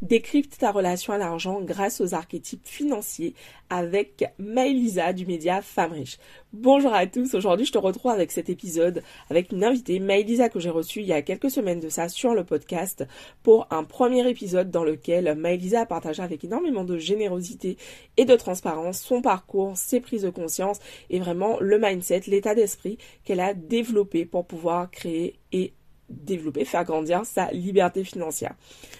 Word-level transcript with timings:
Décrypte 0.00 0.58
ta 0.58 0.70
relation 0.70 1.12
à 1.12 1.18
l'argent 1.18 1.60
grâce 1.60 2.00
aux 2.00 2.14
archétypes 2.14 2.68
financiers 2.68 3.34
avec 3.68 4.24
Maëlisa 4.38 5.12
du 5.12 5.26
média 5.26 5.60
Femme 5.60 5.90
Riche. 5.90 6.18
Bonjour 6.52 6.94
à 6.94 7.08
tous, 7.08 7.34
aujourd'hui 7.34 7.66
je 7.66 7.72
te 7.72 7.78
retrouve 7.78 8.12
avec 8.12 8.30
cet 8.30 8.48
épisode 8.48 9.02
avec 9.28 9.50
une 9.50 9.64
invitée, 9.64 9.98
Maëlisa 9.98 10.50
que 10.50 10.60
j'ai 10.60 10.70
reçue 10.70 11.00
il 11.00 11.06
y 11.06 11.12
a 11.12 11.22
quelques 11.22 11.50
semaines 11.50 11.80
de 11.80 11.88
ça 11.88 12.08
sur 12.08 12.32
le 12.34 12.44
podcast 12.44 13.04
pour 13.42 13.66
un 13.72 13.82
premier 13.82 14.26
épisode 14.30 14.70
dans 14.70 14.84
lequel 14.84 15.34
Maëlisa 15.34 15.80
a 15.80 15.86
partagé 15.86 16.22
avec 16.22 16.44
énormément 16.44 16.84
de 16.84 16.96
générosité 16.96 17.76
et 18.16 18.24
de 18.24 18.36
transparence 18.36 19.00
son 19.00 19.20
parcours, 19.20 19.76
ses 19.76 19.98
prises 19.98 20.22
de 20.22 20.30
conscience 20.30 20.78
et 21.10 21.18
vraiment 21.18 21.58
le 21.58 21.76
mindset, 21.76 22.22
l'état 22.28 22.54
d'esprit 22.54 22.98
qu'elle 23.24 23.40
a 23.40 23.52
développé 23.52 24.26
pour 24.26 24.46
pouvoir 24.46 24.92
créer 24.92 25.40
et 25.50 25.72
développer, 26.08 26.64
faire 26.64 26.84
grandir 26.84 27.24
sa 27.24 27.50
liberté 27.50 28.04
financière. 28.04 28.54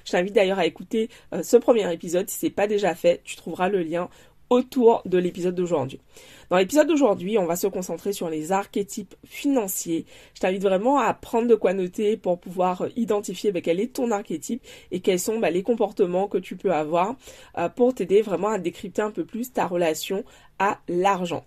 Je 0.05 0.13
t'invite 0.13 0.35
d'ailleurs 0.35 0.59
à 0.59 0.67
écouter 0.67 1.09
euh, 1.33 1.43
ce 1.43 1.57
premier 1.57 1.93
épisode. 1.93 2.29
Si 2.29 2.39
c'est 2.39 2.51
pas 2.51 2.67
déjà 2.67 2.95
fait, 2.95 3.21
tu 3.25 3.37
trouveras 3.37 3.69
le 3.69 3.83
lien 3.83 4.09
autour 4.51 5.03
de 5.05 5.19
l'épisode 5.19 5.55
d'aujourd'hui. 5.55 6.01
Dans 6.51 6.57
l'épisode 6.57 6.89
d'aujourd'hui, 6.89 7.37
on 7.39 7.45
va 7.45 7.57
se 7.57 7.67
concentrer 7.67 8.13
sur 8.13 8.31
les 8.31 8.53
archétypes 8.53 9.15
financiers. 9.25 10.07
Je 10.35 10.41
t'invite 10.41 10.63
vraiment 10.63 10.99
à 10.99 11.13
prendre 11.13 11.47
de 11.49 11.55
quoi 11.55 11.75
noter 11.75 12.17
pour 12.17 12.41
pouvoir 12.41 12.87
identifier 12.97 13.53
bah, 13.53 13.61
quel 13.61 13.81
est 13.81 13.93
ton 13.93 14.11
archétype 14.11 14.63
et 14.91 15.01
quels 15.01 15.21
sont 15.21 15.39
bah, 15.39 15.51
les 15.51 15.63
comportements 15.63 16.29
que 16.29 16.39
tu 16.39 16.57
peux 16.57 16.73
avoir 16.73 17.17
euh, 17.59 17.69
pour 17.69 17.95
t'aider 17.95 18.23
vraiment 18.23 18.49
à 18.49 18.59
décrypter 18.59 19.03
un 19.03 19.11
peu 19.11 19.25
plus 19.25 19.53
ta 19.53 19.67
relation 19.67 20.25
à 20.59 20.79
l'argent. 20.89 21.45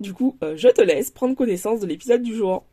Du 0.00 0.12
coup, 0.12 0.36
euh, 0.42 0.56
je 0.56 0.68
te 0.68 0.82
laisse 0.82 1.10
prendre 1.10 1.36
connaissance 1.36 1.80
de 1.80 1.86
l'épisode 1.86 2.22
du 2.22 2.34
jour. 2.34 2.64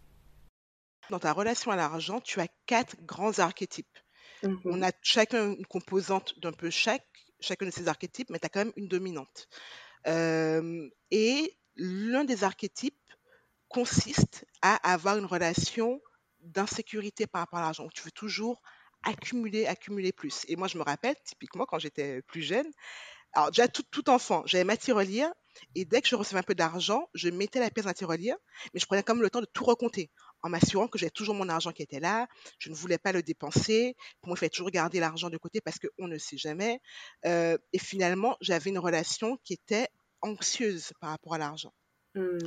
Dans 1.10 1.20
ta 1.20 1.34
relation 1.34 1.72
à 1.72 1.76
l'argent, 1.76 2.22
tu 2.22 2.40
as 2.40 2.48
quatre 2.66 2.96
grands 3.04 3.40
archétypes. 3.40 3.98
Mmh 4.44 4.56
On 4.66 4.82
a 4.82 4.92
chacun 5.02 5.54
une 5.54 5.66
composante 5.66 6.40
d'un 6.40 6.52
peu 6.52 6.70
chaque, 6.70 7.08
chacun 7.40 7.66
de 7.66 7.72
ces 7.72 7.88
archétypes, 7.88 8.30
mais 8.30 8.40
tu 8.40 8.46
as 8.46 8.50
quand 8.50 8.66
même 8.66 8.74
une 8.76 8.88
dominante. 8.88 9.48
et 10.06 11.58
l'un 11.76 12.24
des 12.24 12.44
archétypes 12.44 12.96
consiste 13.70 14.46
à 14.62 14.76
avoir 14.92 15.18
une 15.18 15.26
relation 15.26 16.02
d'insécurité 16.42 17.28
par 17.28 17.42
rapport 17.42 17.60
à 17.60 17.64
l'argent, 17.64 17.88
tu 17.94 18.02
veux 18.04 18.12
toujours 18.12 18.62
accumuler, 19.04 19.66
accumuler 19.66 20.12
plus. 20.12 20.46
Et 20.48 20.56
moi, 20.56 20.68
je 20.68 20.78
me 20.78 20.84
rappelle, 20.84 21.16
typiquement, 21.24 21.66
quand 21.66 21.80
j'étais 21.80 22.22
plus 22.24 22.42
jeune, 22.42 22.68
alors 23.34 23.52
déjà, 23.52 23.68
tout, 23.68 23.84
tout 23.92 24.10
enfant, 24.10 24.44
j'avais 24.46 24.64
ma 24.64 24.78
tirelire, 24.78 25.32
et 25.76 25.86
dès 25.86 26.02
que 26.02 26.08
je 26.08 26.16
recevais 26.16 26.40
un 26.40 26.44
peu 26.44 26.56
d'argent, 26.56 27.10
je 27.14 27.30
mettais 27.30 27.60
la 27.60 27.70
pièce 27.70 27.86
dans 27.86 27.92
la 27.92 27.94
tirelire, 27.94 28.36
mais 28.74 28.80
je 28.80 28.86
prenais 28.86 29.04
quand 29.04 29.14
même 29.14 29.22
le 29.22 29.30
temps 29.30 29.42
de 29.42 29.48
tout 29.54 29.64
recompter 29.64 30.10
en 30.44 30.50
m'assurant 30.50 30.88
que 30.88 30.98
j'avais 30.98 31.10
toujours 31.10 31.36
mon 31.36 31.50
argent 31.50 31.72
qui 31.72 31.82
était 31.82 32.00
là. 32.00 32.28
Je 32.60 32.70
ne 32.70 32.76
voulais 32.76 32.98
pas 32.98 33.12
le 33.12 33.24
dépenser. 33.24 33.96
Pour 34.22 34.30
moi, 34.30 34.36
il 34.38 34.40
fallait 34.40 34.50
toujours 34.50 34.72
garder 34.72 35.00
l'argent 35.00 35.30
de 35.30 35.38
côté 35.38 35.62
parce 35.62 35.78
qu'on 35.80 36.08
ne 36.08 36.18
sait 36.18 36.38
jamais. 36.38 36.80
Euh, 37.26 37.58
et 37.74 37.80
finalement, 37.80 38.38
j'avais 38.42 38.70
une 38.70 38.80
relation 38.80 39.38
qui 39.44 39.54
était 39.54 39.88
anxieuse 40.22 40.94
par 41.00 41.12
rapport 41.12 41.34
à 41.34 41.38
l'argent. 41.38 41.74
Mmh. 42.16 42.40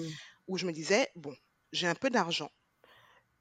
Où 0.48 0.58
je 0.58 0.66
me 0.66 0.72
disais, 0.72 1.08
bon, 1.14 1.34
j'ai 1.72 1.86
un 1.86 1.94
peu 1.94 2.10
d'argent, 2.10 2.50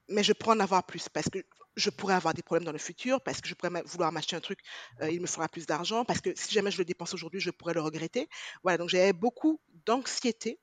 mais 0.08 0.22
je 0.22 0.32
pourrais 0.32 0.56
en 0.56 0.60
avoir 0.60 0.84
plus 0.84 1.08
parce 1.08 1.28
que 1.28 1.38
je 1.76 1.90
pourrais 1.90 2.14
avoir 2.14 2.34
des 2.34 2.42
problèmes 2.42 2.64
dans 2.64 2.72
le 2.72 2.78
futur, 2.78 3.20
parce 3.22 3.40
que 3.40 3.48
je 3.48 3.54
pourrais 3.54 3.82
vouloir 3.86 4.12
m'acheter 4.12 4.36
un 4.36 4.40
truc, 4.40 4.60
euh, 5.00 5.10
il 5.10 5.20
me 5.20 5.26
faudra 5.26 5.48
plus 5.48 5.66
d'argent, 5.66 6.04
parce 6.04 6.20
que 6.20 6.30
si 6.36 6.52
jamais 6.52 6.70
je 6.70 6.78
le 6.78 6.84
dépense 6.84 7.14
aujourd'hui, 7.14 7.40
je 7.40 7.50
pourrais 7.50 7.74
le 7.74 7.80
regretter. 7.80 8.28
Voilà, 8.62 8.78
donc 8.78 8.90
j'avais 8.90 9.12
beaucoup 9.12 9.60
d'anxiété 9.86 10.60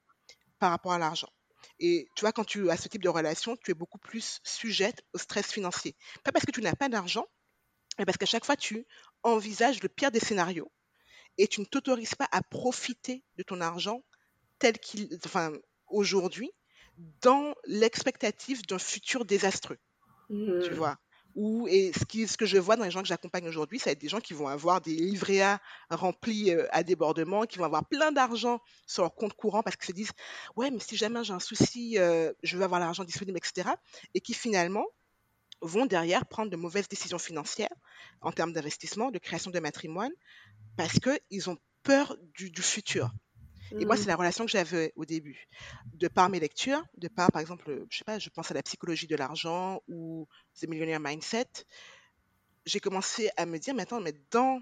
par 0.60 0.70
rapport 0.72 0.92
à 0.92 1.00
l'argent. 1.00 1.30
Et 1.80 2.08
tu 2.16 2.22
vois, 2.22 2.32
quand 2.32 2.44
tu 2.44 2.70
as 2.70 2.78
ce 2.78 2.88
type 2.88 3.04
de 3.04 3.10
relation, 3.10 3.56
tu 3.58 3.72
es 3.72 3.74
beaucoup 3.74 3.98
plus 3.98 4.40
sujette 4.44 5.04
au 5.14 5.18
stress 5.18 5.52
financier. 5.52 5.96
Pas 6.24 6.32
parce 6.32 6.46
que 6.46 6.52
tu 6.52 6.62
n'as 6.62 6.76
pas 6.76 6.90
d'argent, 6.90 7.28
mais 7.98 8.06
parce 8.06 8.18
qu'à 8.18 8.26
chaque 8.26 8.46
fois, 8.46 8.56
tu 8.56 8.86
envisages 9.24 9.82
le 9.82 9.90
pire 9.90 10.12
des 10.12 10.20
scénarios 10.20 10.72
et 11.38 11.48
tu 11.48 11.62
ne 11.62 11.66
t'autorises 11.66 12.16
pas 12.16 12.28
à 12.32 12.42
profiter 12.42 13.24
de 13.38 13.44
ton 13.44 13.62
argent 13.62 14.04
tel 14.60 14.78
qu'il, 14.78 15.10
enfin, 15.26 15.54
aujourd'hui, 15.88 16.52
dans 17.22 17.56
l'expectative 17.66 18.66
d'un 18.66 18.80
futur 18.80 19.26
désastreux. 19.26 19.80
Tu 20.28 20.36
mmh. 20.36 20.74
vois 20.74 21.00
ou, 21.36 21.68
et 21.68 21.92
ce, 21.94 22.38
que 22.38 22.46
je 22.46 22.58
vois 22.58 22.76
dans 22.76 22.84
les 22.84 22.92
gens 22.92 23.02
que 23.02 23.08
j'accompagne 23.08 23.48
aujourd'hui, 23.48 23.80
ça 23.80 23.86
va 23.86 23.92
être 23.92 24.02
des 24.02 24.10
gens 24.10 24.20
qui 24.20 24.34
vont 24.34 24.48
avoir 24.48 24.82
des 24.82 24.96
livrets 24.96 25.58
remplis 25.90 26.52
euh, 26.52 26.68
à 26.72 26.84
débordement, 26.84 27.44
qui 27.44 27.58
vont 27.60 27.66
avoir 27.66 27.86
plein 27.88 28.12
d'argent 28.12 28.60
sur 28.88 29.04
leur 29.04 29.14
compte 29.14 29.34
courant 29.34 29.64
parce 29.64 29.76
qu'ils 29.76 29.88
se 29.88 29.94
disent 29.94 30.12
Ouais, 30.56 30.72
mais 30.72 30.80
si 30.80 30.98
jamais 30.98 31.24
j'ai 31.24 31.34
un 31.34 31.40
souci, 31.40 31.98
euh, 31.98 32.34
je 32.44 32.58
veux 32.58 32.64
avoir 32.64 32.80
l'argent 32.80 33.04
disponible, 33.04 33.38
etc. 33.38 33.70
Et 34.14 34.22
qui 34.22 34.34
finalement 34.34 34.86
vont 35.62 35.86
derrière 35.86 36.26
prendre 36.26 36.50
de 36.50 36.56
mauvaises 36.56 36.88
décisions 36.88 37.20
financières 37.20 37.74
en 38.22 38.32
termes 38.32 38.54
d'investissement, 38.54 39.12
de 39.12 39.20
création 39.20 39.52
de 39.52 39.60
matrimoine, 39.60 40.14
parce 40.78 41.00
qu'ils 41.00 41.50
ont 41.50 41.58
peur 41.84 42.18
du 42.34 42.62
futur. 42.62 43.12
Et 43.78 43.86
moi, 43.86 43.98
c'est 43.98 44.06
mmh. 44.06 44.08
la 44.08 44.16
relation 44.16 44.46
que 44.46 44.52
j'avais 44.52 44.94
au 44.96 45.06
début. 45.06 45.48
De 45.94 46.08
par 46.08 46.30
mes 46.30 46.40
lectures, 46.40 46.84
de 46.98 47.08
par, 47.08 47.32
par 47.32 47.42
exemple, 47.42 47.86
je 47.90 47.98
sais 47.98 48.04
pas, 48.04 48.20
je 48.20 48.30
pense 48.30 48.52
à 48.52 48.54
la 48.54 48.64
psychologie 48.64 49.08
de 49.08 49.16
l'argent 49.16 49.82
ou 49.88 50.28
The 50.60 50.68
Millionaire 50.68 51.00
Mindset, 51.00 51.66
j'ai 52.66 52.80
commencé 52.80 53.30
à 53.38 53.46
me 53.46 53.58
dire, 53.58 53.74
mais 53.74 53.84
attends, 53.84 54.02
mais 54.02 54.14
dans, 54.32 54.62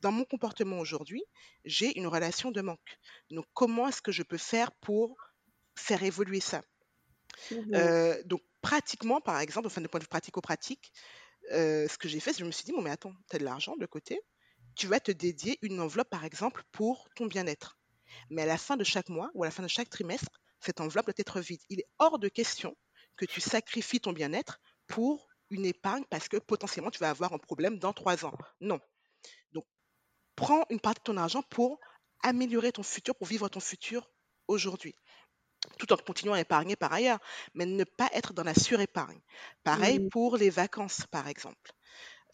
dans 0.00 0.12
mon 0.12 0.24
comportement 0.24 0.78
aujourd'hui, 0.78 1.22
j'ai 1.64 1.98
une 1.98 2.06
relation 2.06 2.50
de 2.50 2.60
manque. 2.60 2.98
Donc, 3.30 3.46
comment 3.54 3.88
est-ce 3.88 4.02
que 4.02 4.12
je 4.12 4.22
peux 4.22 4.38
faire 4.38 4.72
pour 4.72 5.16
faire 5.74 6.02
évoluer 6.02 6.40
ça? 6.40 6.62
Mmh 7.50 7.74
euh, 7.74 8.22
Donc, 8.24 8.42
pratiquement, 8.60 9.20
par 9.20 9.40
exemple, 9.40 9.66
enfin, 9.66 9.80
de 9.80 9.88
point 9.88 9.98
de 9.98 10.04
vue 10.04 10.08
pratico-pratique, 10.08 10.92
euh, 11.52 11.88
ce 11.88 11.98
que 11.98 12.08
j'ai 12.08 12.20
fait, 12.20 12.32
c'est 12.32 12.38
que 12.38 12.44
je 12.44 12.46
me 12.46 12.52
suis 12.52 12.64
dit, 12.64 12.72
bon, 12.72 12.82
mais 12.82 12.90
attends, 12.90 13.14
tu 13.28 13.36
as 13.36 13.38
de 13.38 13.44
l'argent 13.44 13.76
de 13.76 13.86
côté, 13.86 14.20
tu 14.76 14.86
vas 14.86 15.00
te 15.00 15.10
dédier 15.10 15.58
une 15.62 15.80
enveloppe, 15.80 16.10
par 16.10 16.24
exemple, 16.24 16.62
pour 16.72 17.08
ton 17.14 17.26
bien-être. 17.26 17.79
Mais 18.30 18.42
à 18.42 18.46
la 18.46 18.58
fin 18.58 18.76
de 18.76 18.84
chaque 18.84 19.08
mois 19.08 19.30
ou 19.34 19.42
à 19.42 19.46
la 19.46 19.50
fin 19.50 19.62
de 19.62 19.68
chaque 19.68 19.90
trimestre, 19.90 20.40
cette 20.60 20.80
enveloppe 20.80 21.06
doit 21.06 21.14
être 21.16 21.40
vide. 21.40 21.60
Il 21.68 21.80
est 21.80 21.88
hors 21.98 22.18
de 22.18 22.28
question 22.28 22.76
que 23.16 23.24
tu 23.24 23.40
sacrifies 23.40 24.00
ton 24.00 24.12
bien-être 24.12 24.60
pour 24.86 25.28
une 25.50 25.66
épargne 25.66 26.04
parce 26.10 26.28
que 26.28 26.36
potentiellement 26.36 26.90
tu 26.90 27.00
vas 27.00 27.10
avoir 27.10 27.32
un 27.32 27.38
problème 27.38 27.78
dans 27.78 27.92
trois 27.92 28.24
ans. 28.24 28.36
Non. 28.60 28.80
Donc, 29.52 29.64
prends 30.36 30.64
une 30.70 30.80
partie 30.80 31.00
de 31.00 31.04
ton 31.04 31.16
argent 31.16 31.42
pour 31.42 31.80
améliorer 32.22 32.72
ton 32.72 32.82
futur, 32.82 33.14
pour 33.14 33.26
vivre 33.26 33.48
ton 33.48 33.60
futur 33.60 34.10
aujourd'hui 34.48 34.94
tout 35.78 35.92
en 35.92 35.96
continuant 35.96 36.34
à 36.34 36.40
épargner 36.40 36.76
par 36.76 36.92
ailleurs, 36.92 37.18
mais 37.54 37.66
ne 37.66 37.84
pas 37.84 38.08
être 38.12 38.32
dans 38.32 38.44
la 38.44 38.54
surépargne. 38.54 39.20
Pareil 39.62 40.08
pour 40.10 40.36
les 40.36 40.50
vacances, 40.50 41.06
par 41.10 41.28
exemple. 41.28 41.72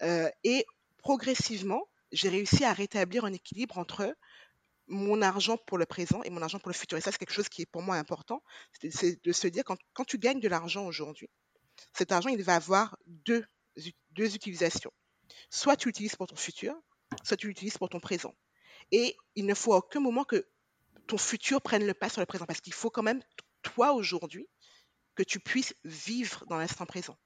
Euh, 0.03 0.31
et 0.45 0.65
progressivement, 0.99 1.89
j'ai 2.13 2.29
réussi 2.29 2.65
à 2.65 2.73
rétablir 2.73 3.25
un 3.25 3.33
équilibre 3.33 3.79
entre 3.79 4.17
mon 4.89 5.23
argent 5.23 5.57
pour 5.57 5.79
le 5.79 5.87
présent 5.87 6.23
et 6.23 6.31
mon 6.31 6.43
argent 6.43 6.59
pour 6.59 6.69
le 6.69 6.75
futur. 6.75 6.97
Et 6.99 7.01
ça, 7.01 7.11
c'est 7.13 7.19
quelque 7.19 7.33
chose 7.33 7.49
qui 7.49 7.63
est 7.63 7.67
pour 7.67 7.83
moi 7.83 7.97
important. 7.97 8.43
C'est 8.73 9.23
de 9.23 9.33
se 9.33 9.49
dire, 9.49 9.65
quand, 9.65 9.79
quand 9.93 10.05
tu 10.05 10.19
gagnes 10.19 10.41
de 10.41 10.49
l'argent 10.49 10.87
aujourd'hui, 10.87 11.29
cet 11.93 12.13
argent, 12.13 12.29
il 12.29 12.43
va 12.43 12.57
avoir 12.57 12.97
deux, 13.07 13.45
deux 14.13 14.35
utilisations. 14.35 14.93
Soit 15.51 15.77
tu 15.77 15.89
l'utilises 15.89 16.17
pour 16.17 16.27
ton 16.27 16.37
futur, 16.37 16.75
soit 17.25 17.37
tu 17.37 17.49
l'utilises 17.49 17.79
pour 17.79 17.89
ton 17.89 18.01
présent. 18.01 18.35
Et 18.93 19.17
il 19.35 19.47
ne 19.47 19.55
faut 19.55 19.73
à 19.73 19.79
aucun 19.79 20.01
moment 20.01 20.25
que 20.25 20.47
ton 21.07 21.19
futur 21.19 21.61
prenne 21.61 21.87
le 21.87 21.95
pas 21.95 22.09
sur 22.09 22.21
le 22.21 22.27
présent, 22.27 22.47
parce 22.47 22.61
qu'il 22.61 22.73
faut 22.73 22.91
quand 22.91 23.03
même, 23.03 23.23
toi 23.63 23.93
aujourd'hui, 23.93 24.49
que 25.15 25.23
tu 25.23 25.41
puisses 25.41 25.75
vivre 25.85 26.45
dans 26.49 26.57
l'instant 26.57 26.87
présent, 26.87 27.17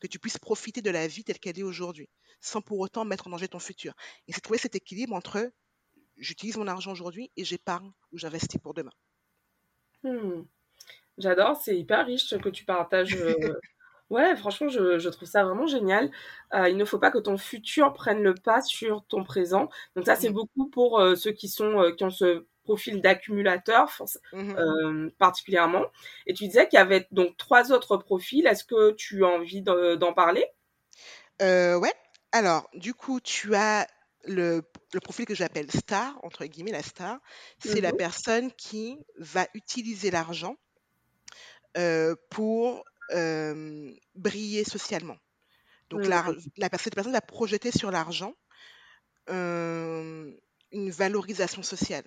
que 0.00 0.06
tu 0.06 0.18
puisses 0.18 0.38
profiter 0.38 0.82
de 0.82 0.90
la 0.90 1.06
vie 1.06 1.24
telle 1.24 1.38
qu'elle 1.38 1.58
est 1.58 1.62
aujourd'hui, 1.62 2.08
sans 2.40 2.60
pour 2.60 2.78
autant 2.80 3.04
mettre 3.04 3.26
en 3.26 3.30
danger 3.30 3.48
ton 3.48 3.58
futur. 3.58 3.94
Et 4.26 4.32
c'est 4.32 4.40
trouver 4.40 4.58
cet 4.58 4.74
équilibre 4.74 5.14
entre 5.14 5.50
j'utilise 6.16 6.56
mon 6.56 6.66
argent 6.66 6.92
aujourd'hui 6.92 7.30
et 7.36 7.44
j'épargne 7.44 7.92
ou 8.12 8.18
j'investis 8.18 8.60
pour 8.60 8.74
demain. 8.74 8.92
Hmm. 10.02 10.42
J'adore, 11.18 11.56
c'est 11.56 11.76
hyper 11.76 12.06
riche 12.06 12.24
ce 12.24 12.36
que 12.36 12.48
tu 12.48 12.64
partages. 12.64 13.16
Euh. 13.16 13.34
ouais, 14.10 14.36
franchement, 14.36 14.68
je, 14.68 15.08
trouve 15.08 15.28
ça 15.28 15.44
vraiment 15.44 15.66
génial. 15.66 16.10
Euh, 16.54 16.68
il 16.68 16.76
ne 16.76 16.84
faut 16.84 16.98
pas 16.98 17.10
que 17.10 17.18
ton 17.18 17.38
futur 17.38 17.92
prenne 17.92 18.22
le 18.22 18.34
pas 18.34 18.60
sur 18.60 19.04
ton 19.06 19.24
présent. 19.24 19.68
Donc 19.94 20.06
ça, 20.06 20.16
c'est 20.16 20.30
beaucoup 20.30 20.68
pour 20.68 21.00
euh, 21.00 21.14
ceux 21.14 21.32
qui 21.32 21.48
sont 21.48 21.92
qui 21.96 22.04
ont 22.04 22.10
ce 22.10 22.46
profil 22.64 23.00
d'accumulateur 23.00 23.88
mmh 24.32 25.10
particulièrement. 25.18 25.84
Et 26.26 26.34
tu 26.34 26.46
disais 26.46 26.68
qu'il 26.68 26.78
y 26.78 26.82
avait 26.82 27.06
donc 27.12 27.36
trois 27.36 27.72
autres 27.72 27.96
profils. 27.96 28.46
Est-ce 28.46 28.64
que 28.64 28.92
tu 28.92 29.24
as 29.24 29.28
envie 29.28 29.62
d'en 29.62 30.12
parler? 30.12 30.44
Ouais. 31.40 31.92
Alors, 32.32 32.68
du 32.74 32.92
coup, 32.92 33.20
tu 33.20 33.54
as 33.54 33.86
le, 34.26 34.62
profil 35.02 35.26
que 35.26 35.34
j'appelle 35.34 35.70
star, 35.70 36.18
entre 36.22 36.44
guillemets, 36.46 36.72
la 36.72 36.82
star, 36.82 37.18
c'est 37.58 37.80
la 37.80 37.92
mmh 37.92 37.96
personne 37.96 38.52
qui 38.52 38.98
va 39.18 39.46
utiliser 39.54 40.10
l'argent 40.10 40.56
euh, 41.76 42.14
pour 42.30 42.84
briller 44.14 44.64
socialement. 44.64 45.16
Donc 45.90 46.04
la, 46.06 46.26
la, 46.56 46.68
cette 46.78 46.96
personne 46.96 47.12
va 47.12 47.20
projeter 47.20 47.70
sur 47.70 47.92
l'argent 47.92 48.34
une 49.28 50.90
valorisation 50.90 51.62
sociale. 51.62 52.04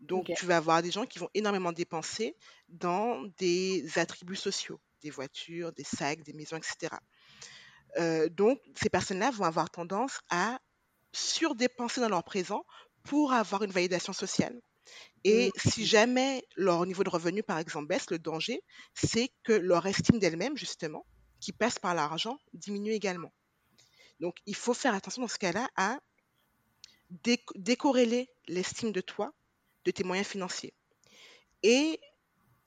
Donc 0.00 0.30
tu 0.36 0.46
vas 0.46 0.58
avoir 0.58 0.82
des 0.82 0.90
gens 0.90 1.06
qui 1.06 1.18
vont 1.18 1.30
énormément 1.34 1.72
dépenser 1.72 2.36
dans 2.68 3.22
des 3.38 3.86
attributs 3.96 4.36
sociaux, 4.36 4.80
des 5.02 5.10
voitures, 5.10 5.72
des 5.72 5.84
sacs, 5.84 6.22
des 6.22 6.32
maisons, 6.32 6.56
etc. 6.56 6.94
Euh, 7.98 8.28
donc 8.28 8.60
ces 8.74 8.90
personnes-là 8.90 9.30
vont 9.30 9.44
avoir 9.44 9.70
tendance 9.70 10.20
à 10.28 10.58
surdépenser 11.16 12.00
dans 12.00 12.08
leur 12.08 12.24
présent 12.24 12.64
pour 13.04 13.32
avoir 13.32 13.62
une 13.62 13.70
validation 13.70 14.12
sociale. 14.12 14.60
Et 15.24 15.50
si 15.56 15.84
jamais 15.84 16.46
leur 16.54 16.86
niveau 16.86 17.02
de 17.02 17.08
revenu, 17.08 17.42
par 17.42 17.58
exemple, 17.58 17.88
baisse, 17.88 18.10
le 18.10 18.18
danger, 18.18 18.62
c'est 18.94 19.30
que 19.42 19.52
leur 19.52 19.86
estime 19.86 20.20
d'elle-même, 20.20 20.56
justement, 20.56 21.04
qui 21.40 21.52
passe 21.52 21.78
par 21.78 21.94
l'argent, 21.94 22.38
diminue 22.52 22.92
également. 22.92 23.32
Donc, 24.20 24.36
il 24.46 24.54
faut 24.54 24.74
faire 24.74 24.94
attention 24.94 25.22
dans 25.22 25.28
ce 25.28 25.38
cas-là 25.38 25.68
à 25.76 25.98
décorréler 27.56 28.30
l'estime 28.48 28.92
de 28.92 29.00
toi 29.00 29.32
de 29.84 29.90
tes 29.90 30.04
moyens 30.04 30.28
financiers. 30.28 30.74
Et 31.62 32.00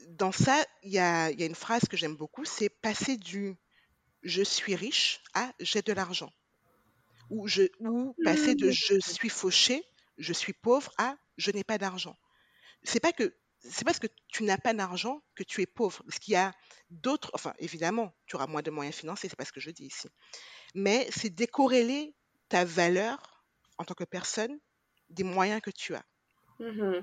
dans 0.07 0.31
ça, 0.31 0.63
il 0.83 0.91
y 0.91 0.99
a, 0.99 1.31
une 1.31 1.55
phrase 1.55 1.83
que 1.89 1.97
j'aime 1.97 2.15
beaucoup, 2.15 2.45
c'est 2.45 2.69
passer 2.69 3.17
du 3.17 3.55
je 4.23 4.41
suis 4.41 4.75
riche 4.75 5.21
à 5.33 5.53
j'ai 5.59 5.81
de 5.81 5.93
l'argent. 5.93 6.31
Ou, 7.29 7.47
je, 7.47 7.63
ou 7.79 8.15
passer 8.23 8.55
de 8.55 8.71
je 8.71 8.99
suis 8.99 9.29
fauché, 9.29 9.83
je 10.17 10.33
suis 10.33 10.53
pauvre 10.53 10.91
à 10.97 11.15
je 11.37 11.51
n'ai 11.51 11.63
pas 11.63 11.77
d'argent. 11.77 12.17
C'est 12.83 12.99
pas 12.99 13.13
que 13.13 13.35
c'est 13.61 13.83
parce 13.83 13.99
que 13.99 14.07
tu 14.29 14.43
n'as 14.43 14.57
pas 14.57 14.73
d'argent 14.73 15.21
que 15.35 15.43
tu 15.43 15.61
es 15.61 15.65
pauvre. 15.65 16.01
Parce 16.03 16.19
qu'il 16.19 16.33
y 16.33 16.37
a 16.37 16.53
d'autres, 16.89 17.29
enfin 17.33 17.53
évidemment, 17.59 18.13
tu 18.25 18.35
auras 18.35 18.47
moins 18.47 18.61
de 18.61 18.71
moyens 18.71 18.95
financiers, 18.95 19.29
c'est 19.29 19.35
pas 19.35 19.45
ce 19.45 19.51
que 19.51 19.59
je 19.59 19.71
dis 19.71 19.85
ici. 19.85 20.07
Mais 20.75 21.07
c'est 21.11 21.29
décorréler 21.29 22.15
ta 22.47 22.65
valeur 22.65 23.45
en 23.77 23.85
tant 23.85 23.93
que 23.93 24.05
personne 24.05 24.59
des 25.09 25.23
moyens 25.23 25.61
que 25.61 25.71
tu 25.71 25.95
as. 25.95 26.05
Mmh 26.59 27.01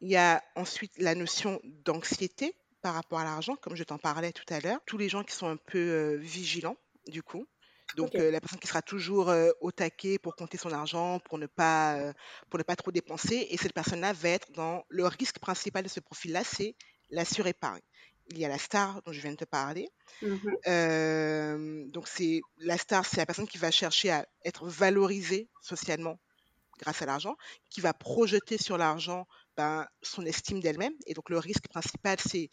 il 0.00 0.10
y 0.10 0.16
a 0.16 0.42
ensuite 0.54 0.92
la 0.98 1.14
notion 1.14 1.60
d'anxiété 1.64 2.54
par 2.82 2.94
rapport 2.94 3.20
à 3.20 3.24
l'argent, 3.24 3.56
comme 3.56 3.74
je 3.74 3.84
t'en 3.84 3.96
parlais 3.96 4.32
tout 4.32 4.44
à 4.52 4.60
l'heure. 4.60 4.80
Tous 4.84 4.98
les 4.98 5.08
gens 5.08 5.24
qui 5.24 5.34
sont 5.34 5.46
un 5.46 5.56
peu 5.56 6.16
vigilants, 6.16 6.76
du 7.06 7.22
coup. 7.22 7.46
Donc 7.96 8.14
la 8.14 8.40
personne 8.40 8.58
qui 8.58 8.66
sera 8.66 8.82
toujours 8.82 9.32
au 9.60 9.70
taquet 9.70 10.18
pour 10.18 10.34
compter 10.34 10.58
son 10.58 10.72
argent, 10.72 11.20
pour 11.20 11.38
ne 11.38 11.46
pas, 11.46 12.12
pour 12.50 12.58
ne 12.58 12.64
pas 12.64 12.76
trop 12.76 12.90
dépenser. 12.90 13.46
Et 13.50 13.56
cette 13.56 13.72
personne-là 13.72 14.12
va 14.12 14.30
être 14.30 14.50
dans 14.52 14.84
le 14.88 15.06
risque 15.06 15.38
principal 15.38 15.84
de 15.84 15.88
ce 15.88 16.00
profil-là, 16.00 16.42
c'est 16.44 16.74
la 17.10 17.24
surépargne. 17.24 17.82
Il 18.30 18.38
y 18.38 18.44
a 18.44 18.48
la 18.48 18.58
star 18.58 19.02
dont 19.02 19.12
je 19.12 19.20
viens 19.20 19.32
de 19.32 19.36
te 19.36 19.44
parler. 19.44 19.88
Mmh 20.22 21.90
donc 21.92 22.08
c'est 22.08 22.40
la 22.58 22.78
star, 22.78 23.04
c'est 23.04 23.18
la 23.18 23.26
personne 23.26 23.46
qui 23.46 23.58
va 23.58 23.70
chercher 23.70 24.10
à 24.10 24.26
être 24.44 24.66
valorisée 24.66 25.48
socialement 25.60 26.18
grâce 26.78 27.02
à 27.02 27.06
l'argent, 27.06 27.36
qui 27.70 27.80
va 27.80 27.92
projeter 27.92 28.58
sur 28.58 28.76
l'argent 28.78 29.26
ben, 29.56 29.86
son 30.02 30.24
estime 30.26 30.60
d'elle-même. 30.60 30.94
Et 31.06 31.14
donc 31.14 31.30
le 31.30 31.38
risque 31.38 31.68
principal, 31.68 32.18
c'est 32.20 32.50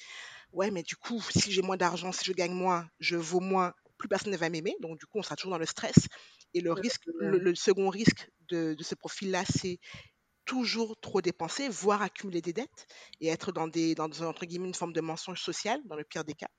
ouais, 0.53 0.71
mais 0.71 0.83
du 0.83 0.95
coup, 0.95 1.21
si 1.31 1.51
j'ai 1.51 1.61
moins 1.61 1.77
d'argent, 1.77 2.11
si 2.11 2.25
je 2.25 2.33
gagne 2.33 2.53
moins, 2.53 2.87
je 2.99 3.15
vaux 3.15 3.39
moins, 3.39 3.73
plus 4.01 4.09
personne 4.09 4.31
ne 4.31 4.37
va 4.37 4.49
m'aimer. 4.49 4.75
Donc 4.81 4.99
du 4.99 5.05
coup, 5.05 5.19
on 5.19 5.23
sera 5.23 5.35
toujours 5.35 5.51
dans 5.51 5.57
le 5.57 5.65
stress. 5.65 6.07
Et 6.53 6.61
le 6.61 6.73
risque, 6.73 7.03
le, 7.19 7.55
second 7.55 7.89
risque 7.89 8.29
de, 8.49 8.75
ce 8.81 8.95
profil-là, 8.95 9.43
c'est 9.45 9.79
toujours 10.45 10.99
trop 10.99 11.21
dépenser, 11.21 11.69
voire 11.69 12.01
accumuler 12.01 12.41
des 12.41 12.51
dettes 12.51 12.87
et 13.21 13.27
être 13.27 13.51
dans 13.51 13.67
des 13.67 13.95
dans 13.95 14.09
entre 14.23 14.45
guillemets 14.45 14.67
une 14.67 14.73
forme 14.73 14.91
de 14.91 14.99
mensonge 14.99 15.41
social 15.41 15.79
dans 15.85 15.95
le 15.95 16.03
pire 16.03 16.25
des 16.25 16.33
cas. 16.33 16.49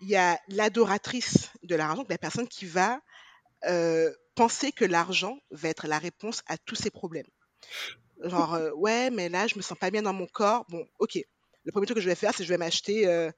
Il 0.00 0.08
y 0.08 0.16
a 0.16 0.40
l'adoratrice 0.48 1.50
de 1.62 1.74
l'argent, 1.76 2.04
la 2.08 2.18
personne 2.18 2.48
qui 2.48 2.66
va 2.66 3.00
euh, 3.66 4.12
penser 4.34 4.72
que 4.72 4.84
l'argent 4.84 5.38
va 5.50 5.68
être 5.68 5.86
la 5.86 5.98
réponse 5.98 6.42
à 6.46 6.58
tous 6.58 6.74
ses 6.74 6.90
problèmes. 6.90 7.28
Genre, 8.22 8.54
euh, 8.54 8.70
ouais, 8.72 9.10
mais 9.10 9.28
là, 9.28 9.46
je 9.46 9.56
me 9.56 9.62
sens 9.62 9.78
pas 9.78 9.90
bien 9.90 10.02
dans 10.02 10.12
mon 10.12 10.26
corps. 10.26 10.64
Bon, 10.68 10.86
ok. 10.98 11.18
Le 11.66 11.72
premier 11.72 11.84
truc 11.84 11.96
que 11.96 12.02
je 12.02 12.08
vais 12.08 12.14
faire, 12.14 12.30
c'est 12.30 12.38
que 12.38 12.44
je 12.44 12.48
vais 12.48 12.58
m'acheter 12.58 13.08
euh, 13.08 13.30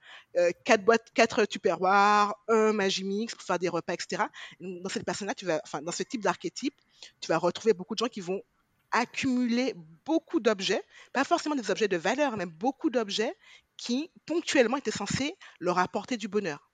quatre 0.65 0.85
boîtes, 0.85 1.09
quatre 1.15 1.47
tupperwares, 1.47 2.37
un 2.49 2.75
Magimix 2.75 3.35
pour 3.35 3.43
faire 3.43 3.59
des 3.59 3.71
repas, 3.71 3.95
etc. 3.95 4.25
Dans 4.61 4.91
cette 4.91 5.07
personne-là, 5.07 5.35
tu 5.35 5.47
vas, 5.47 5.61
enfin, 5.65 5.81
dans 5.81 5.93
ce 5.93 6.03
type 6.03 6.23
d'archétype, 6.23 6.75
tu 7.21 7.29
vas 7.29 7.39
retrouver 7.39 7.73
beaucoup 7.73 7.95
de 7.95 8.01
gens 8.01 8.09
qui 8.09 8.21
vont 8.21 8.43
accumuler 8.91 9.75
beaucoup 10.05 10.41
d'objets, 10.41 10.83
pas 11.15 11.25
forcément 11.25 11.55
des 11.55 11.71
objets 11.71 11.89
de 11.89 11.97
valeur, 11.97 12.37
mais 12.37 12.45
beaucoup 12.45 12.91
d'objets 12.91 13.35
qui 13.79 14.11
ponctuellement 14.27 14.77
étaient 14.77 14.91
censés 14.91 15.35
leur 15.59 15.79
apporter 15.79 16.19
du 16.19 16.29
bonheur. 16.29 16.71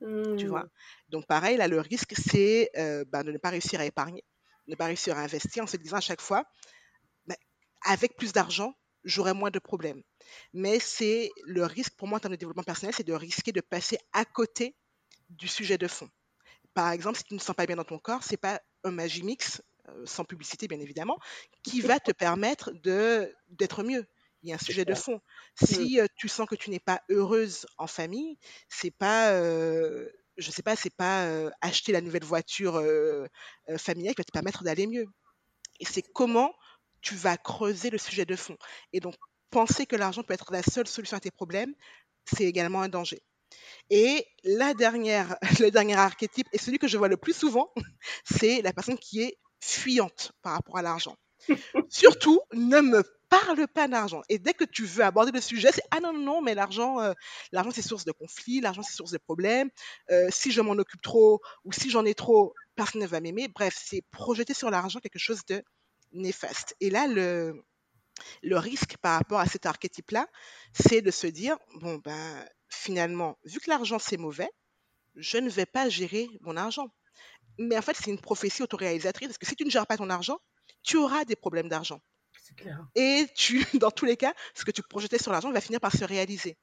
Tu 0.00 0.46
vois? 0.46 0.64
Mmh. 0.64 0.70
Donc, 1.08 1.26
pareil, 1.26 1.56
là, 1.56 1.68
le 1.68 1.80
risque, 1.80 2.12
c'est 2.16 2.70
bah, 3.08 3.22
de 3.22 3.32
ne 3.32 3.38
pas 3.38 3.48
réussir 3.48 3.80
à 3.80 3.86
épargner, 3.86 4.24
ne 4.66 4.74
pas 4.74 4.84
réussir 4.84 5.16
à 5.16 5.22
investir 5.22 5.64
en 5.64 5.66
se 5.66 5.78
disant 5.78 5.96
à 5.96 6.02
chaque 6.02 6.20
fois, 6.20 6.44
bah, 7.26 7.34
avec 7.86 8.16
plus 8.16 8.32
d'argent, 8.32 8.74
j'aurai 9.04 9.32
moins 9.32 9.50
de 9.50 9.58
problèmes. 9.58 10.02
Mais 10.52 10.78
c'est 10.78 11.30
le 11.44 11.64
risque 11.64 11.94
pour 11.96 12.08
moi 12.08 12.18
en 12.18 12.20
termes 12.20 12.34
de 12.34 12.38
développement 12.38 12.62
personnel, 12.62 12.94
c'est 12.94 13.06
de 13.06 13.12
risquer 13.14 13.52
de 13.52 13.60
passer 13.60 13.98
à 14.12 14.24
côté 14.24 14.74
du 15.30 15.48
sujet 15.48 15.78
de 15.78 15.88
fond. 15.88 16.08
Par 16.74 16.90
exemple, 16.90 17.18
si 17.18 17.24
tu 17.24 17.34
ne 17.34 17.38
te 17.38 17.44
sens 17.44 17.56
pas 17.56 17.66
bien 17.66 17.76
dans 17.76 17.84
ton 17.84 17.98
corps, 17.98 18.22
c'est 18.22 18.36
pas 18.36 18.60
un 18.84 18.90
Magimix, 18.90 19.62
sans 20.04 20.24
publicité 20.24 20.68
bien 20.68 20.80
évidemment, 20.80 21.18
qui 21.62 21.80
va 21.80 21.98
te 21.98 22.12
permettre 22.12 22.70
de 22.72 23.34
d'être 23.48 23.82
mieux 23.82 24.06
il 24.42 24.50
y 24.50 24.52
a 24.52 24.54
un 24.54 24.58
sujet 24.58 24.84
de 24.84 24.94
fond. 24.94 25.20
Si 25.60 25.98
tu 26.16 26.28
sens 26.28 26.46
que 26.46 26.54
tu 26.54 26.70
n'es 26.70 26.78
pas 26.78 27.02
heureuse 27.08 27.66
en 27.78 27.86
famille, 27.86 28.38
c'est 28.68 28.92
pas, 28.92 29.32
je 29.32 30.50
sais 30.50 30.62
pas, 30.62 30.76
c'est 30.76 30.94
pas 30.94 31.50
acheter 31.60 31.90
la 31.92 32.00
nouvelle 32.00 32.24
voiture 32.24 32.80
familiale 33.76 34.14
qui 34.14 34.20
va 34.20 34.24
te 34.24 34.32
permettre 34.32 34.62
d'aller 34.62 34.86
mieux. 34.86 35.06
Et 35.80 35.84
c'est 35.84 36.02
comment 36.02 36.54
tu 37.00 37.14
vas 37.14 37.36
creuser 37.36 37.90
le 37.90 37.98
sujet 37.98 38.24
de 38.24 38.36
fond. 38.36 38.56
Et 38.92 39.00
donc, 39.00 39.14
penser 39.50 39.86
que 39.86 39.96
l'argent 39.96 40.22
peut 40.22 40.34
être 40.34 40.52
la 40.52 40.62
seule 40.62 40.86
solution 40.86 41.16
à 41.16 41.20
tes 41.20 41.30
problèmes, 41.30 41.74
c'est 42.24 42.44
également 42.44 42.82
un 42.82 42.88
danger. 42.88 43.22
Et 43.90 44.26
la 44.44 44.74
dernière, 44.74 45.36
le 45.60 45.70
dernier 45.70 45.94
archétype, 45.94 46.46
et 46.52 46.58
celui 46.58 46.78
que 46.78 46.88
je 46.88 46.98
vois 46.98 47.08
le 47.08 47.16
plus 47.16 47.36
souvent, 47.36 47.72
c'est 48.24 48.62
la 48.62 48.72
personne 48.72 48.98
qui 48.98 49.22
est 49.22 49.38
fuyante 49.60 50.32
par 50.42 50.52
rapport 50.52 50.76
à 50.76 50.82
l'argent. 50.82 51.16
Surtout, 51.88 52.40
ne 52.52 52.80
me 52.80 53.02
parle 53.28 53.66
pas 53.68 53.88
d'argent. 53.88 54.22
Et 54.28 54.38
dès 54.38 54.54
que 54.54 54.64
tu 54.64 54.84
veux 54.84 55.04
aborder 55.04 55.32
le 55.32 55.40
sujet, 55.40 55.70
c'est 55.72 55.82
ah 55.90 56.00
non, 56.00 56.12
non, 56.12 56.20
non, 56.20 56.42
mais 56.42 56.54
l'argent, 56.54 57.00
euh, 57.00 57.12
l'argent 57.52 57.70
c'est 57.72 57.82
source 57.82 58.04
de 58.04 58.12
conflit, 58.12 58.60
l'argent 58.60 58.82
c'est 58.82 58.94
source 58.94 59.10
de 59.10 59.18
problèmes. 59.18 59.70
Euh, 60.10 60.28
si 60.30 60.50
je 60.50 60.60
m'en 60.60 60.72
occupe 60.72 61.02
trop 61.02 61.40
ou 61.64 61.72
si 61.72 61.90
j'en 61.90 62.04
ai 62.04 62.14
trop, 62.14 62.54
personne 62.74 63.02
ne 63.02 63.06
va 63.06 63.20
m'aimer. 63.20 63.48
Bref, 63.48 63.76
c'est 63.78 64.02
projeter 64.10 64.54
sur 64.54 64.70
l'argent 64.70 65.00
quelque 65.00 65.18
chose 65.18 65.42
de 65.46 65.62
néfaste. 66.12 66.74
Et 66.80 66.90
là, 66.90 67.06
le, 67.06 67.62
le 68.42 68.58
risque 68.58 68.96
par 68.98 69.18
rapport 69.18 69.40
à 69.40 69.46
cet 69.46 69.66
archétype-là, 69.66 70.26
c'est 70.72 71.02
de 71.02 71.10
se 71.10 71.26
dire 71.26 71.56
bon, 71.76 71.96
ben, 71.96 72.44
finalement, 72.68 73.38
vu 73.44 73.60
que 73.60 73.70
l'argent 73.70 73.98
c'est 73.98 74.16
mauvais, 74.16 74.50
je 75.16 75.38
ne 75.38 75.50
vais 75.50 75.66
pas 75.66 75.88
gérer 75.88 76.28
mon 76.42 76.56
argent. 76.56 76.88
Mais 77.58 77.76
en 77.76 77.82
fait, 77.82 77.96
c'est 77.96 78.10
une 78.10 78.20
prophétie 78.20 78.62
autoréalisatrice 78.62 79.28
parce 79.28 79.38
que 79.38 79.46
si 79.46 79.56
tu 79.56 79.64
ne 79.64 79.70
gères 79.70 79.86
pas 79.86 79.96
ton 79.96 80.10
argent, 80.10 80.38
tu 80.82 80.96
auras 80.96 81.24
des 81.24 81.36
problèmes 81.36 81.68
d'argent. 81.68 82.00
Et 82.94 83.26
tu, 83.34 83.64
dans 83.78 83.90
tous 83.90 84.04
les 84.04 84.16
cas, 84.16 84.32
ce 84.54 84.64
que 84.64 84.70
tu 84.70 84.82
projetais 84.82 85.18
sur 85.18 85.32
l'argent 85.32 85.50
va 85.50 85.60
finir 85.60 85.80
par 85.80 85.92
se 85.92 86.04
réaliser. 86.04 86.56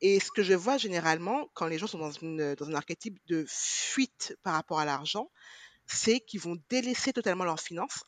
Et 0.00 0.20
ce 0.20 0.30
que 0.30 0.42
je 0.42 0.54
vois 0.54 0.78
généralement 0.78 1.48
quand 1.54 1.66
les 1.66 1.78
gens 1.78 1.86
sont 1.86 1.98
dans, 1.98 2.12
une, 2.12 2.54
dans 2.54 2.68
un 2.68 2.74
archétype 2.74 3.18
de 3.26 3.44
fuite 3.48 4.36
par 4.42 4.54
rapport 4.54 4.78
à 4.78 4.84
l'argent, 4.84 5.30
c'est 5.86 6.20
qu'ils 6.20 6.40
vont 6.40 6.56
délaisser 6.68 7.12
totalement 7.12 7.44
leurs 7.44 7.60
finances 7.60 8.04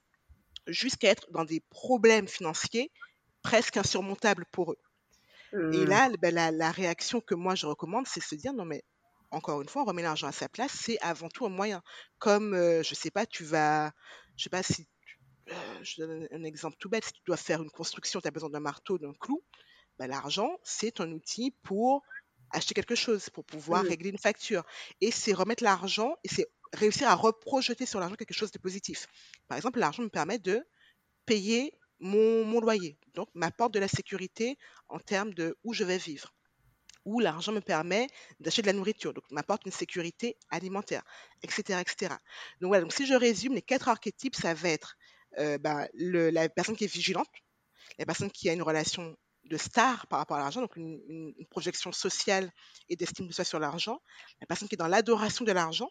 jusqu'à 0.71 1.09
être 1.11 1.31
dans 1.31 1.45
des 1.45 1.61
problèmes 1.71 2.29
financiers 2.29 2.91
presque 3.43 3.77
insurmontables 3.77 4.47
pour 4.51 4.73
eux. 4.73 4.79
Et 5.53 5.57
mmh. 5.57 5.85
là, 5.85 6.11
ben, 6.21 6.35
la, 6.35 6.71
réaction 6.71 7.21
que 7.21 7.35
moi 7.35 7.55
je 7.55 7.67
recommande, 7.67 8.07
c'est 8.07 8.21
se 8.21 8.35
dire 8.37 8.53
non 8.53 8.65
mais 8.65 8.85
encore 9.33 9.63
une 9.63 9.69
fois, 9.69 9.83
on 9.83 9.85
remet 9.85 10.03
l'argent 10.03 10.27
à 10.27 10.33
sa 10.33 10.49
place, 10.49 10.73
c'est 10.73 10.99
avant 11.01 11.29
tout 11.29 11.47
un 11.47 11.51
moyen. 11.51 11.83
Comme, 12.19 12.55
euh, 12.55 12.83
je 12.83 12.95
sais 12.95 13.11
pas, 13.11 13.27
tu 13.27 13.45
vas, 13.45 13.93
je 14.37 14.45
sais 14.45 14.51
pas 14.51 14.63
si 14.63 14.89
je 15.83 16.03
donne 16.03 16.29
un 16.33 16.45
exemple 16.45 16.77
tout 16.79 16.89
bête, 16.89 17.05
si 17.05 17.13
tu 17.13 17.23
dois 17.27 17.37
faire 17.37 17.63
une 17.63 17.71
construction, 17.71 18.21
tu 18.21 18.29
as 18.29 18.31
besoin 18.31 18.51
d'un 18.51 18.61
marteau, 18.61 18.99
d'un 18.99 19.13
clou, 19.15 19.43
bah, 19.99 20.07
l'argent, 20.07 20.59
c'est 20.63 21.01
un 21.01 21.11
outil 21.13 21.55
pour 21.63 22.03
acheter 22.53 22.75
quelque 22.75 22.95
chose, 22.95 23.31
pour 23.31 23.45
pouvoir 23.45 23.85
régler 23.85 24.11
une 24.11 24.19
facture. 24.19 24.65
Et 25.01 25.11
c'est 25.11 25.33
remettre 25.33 25.63
l'argent 25.63 26.17
et 26.25 26.29
c'est 26.29 26.49
réussir 26.73 27.09
à 27.09 27.15
reprojeter 27.15 27.87
sur 27.87 28.01
l'argent 28.01 28.17
quelque 28.17 28.35
chose 28.35 28.51
de 28.53 28.59
positif. 28.59 29.07
Par 29.49 29.57
exemple, 29.57 29.79
l'argent 29.79 30.03
me 30.03 30.09
permet 30.09 30.39
de 30.39 30.65
payer 31.27 31.73
mon, 31.99 32.45
mon 32.45 32.61
loyer, 32.61 32.99
donc 33.15 33.29
m'apporte 33.35 33.75
de 33.75 33.79
la 33.79 33.89
sécurité 33.89 34.57
en 34.89 34.99
termes 34.99 35.35
de 35.35 35.57
où 35.65 35.75
je 35.75 35.85
vais 35.85 35.99
vivre. 35.99 36.33
Ou 37.05 37.21
l'argent 37.21 37.53
me 37.53 37.61
permet 37.61 38.09
d'acheter 38.41 38.63
de 38.63 38.67
la 38.67 38.73
nourriture, 38.73 39.15
donc 39.15 39.25
m'apporte 39.31 39.65
une 39.65 39.73
sécurité 39.73 40.37
alimentaire, 40.51 41.03
etc., 41.43 41.81
etc. 41.81 42.15
Donc 42.61 42.69
voilà, 42.69 42.83
donc 42.83 42.93
si 42.93 43.07
je 43.07 43.15
résume, 43.15 43.55
les 43.55 43.63
quatre 43.63 43.89
archétypes, 43.89 44.35
ça 44.35 44.55
va 44.55 44.69
être 44.69 44.97
euh, 45.39 45.59
bah, 45.59 45.89
la 45.95 46.49
personne 46.49 46.77
qui 46.77 46.85
est 46.85 46.93
vigilante, 46.93 47.29
la 47.99 48.07
personne 48.07 48.31
qui 48.31 48.49
a 48.51 48.53
une 48.53 48.63
relation 48.63 49.17
de 49.45 49.57
star 49.57 50.07
par 50.07 50.19
rapport 50.19 50.37
à 50.37 50.41
l'argent, 50.41 50.61
donc 50.61 50.77
une, 50.77 51.35
projection 51.51 51.93
sociale 51.93 52.53
et 52.89 52.97
d'estime 52.97 53.27
de 53.27 53.33
soi 53.33 53.45
sur 53.45 53.59
l'argent, 53.59 54.01
la 54.41 54.47
personne 54.47 54.69
qui 54.69 54.75
est 54.75 54.79
dans 54.79 54.87
l'adoration 54.87 55.45
de 55.45 55.53
l'argent, 55.53 55.91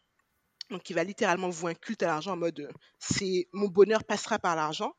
donc 0.70 0.84
qui 0.84 0.94
va 0.94 1.04
littéralement 1.04 1.50
vouer 1.50 1.72
un 1.72 1.76
culte 1.76 2.04
à 2.04 2.08
l'argent 2.08 2.34
en 2.34 2.38
mode 2.38 2.60
euh, 2.60 2.70
c'est 3.00 3.48
mon 3.54 3.68
bonheur 3.68 4.04
passera 4.04 4.40
par 4.40 4.56
l'argent, 4.56 4.94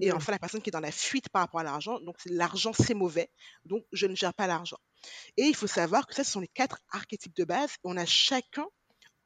et 0.00 0.12
enfin 0.12 0.32
la 0.32 0.38
personne 0.38 0.62
qui 0.62 0.70
est 0.70 0.72
dans 0.72 0.80
la 0.80 0.92
fuite 0.92 1.28
par 1.28 1.42
rapport 1.42 1.60
à 1.60 1.64
l'argent, 1.64 2.00
donc 2.00 2.16
l'argent 2.26 2.72
c'est 2.72 2.94
mauvais, 2.94 3.30
donc 3.64 3.84
je 3.92 4.06
ne 4.06 4.14
gère 4.14 4.34
pas 4.34 4.46
l'argent. 4.46 4.78
Et 5.36 5.42
il 5.42 5.54
faut 5.54 5.66
savoir 5.66 6.06
que 6.06 6.14
ça, 6.14 6.24
ce 6.24 6.32
sont 6.32 6.40
les 6.40 6.48
quatre 6.48 6.78
archétypes 6.90 7.36
de 7.36 7.44
base, 7.44 7.76
on 7.84 7.96
a 7.96 8.06
chacun 8.06 8.66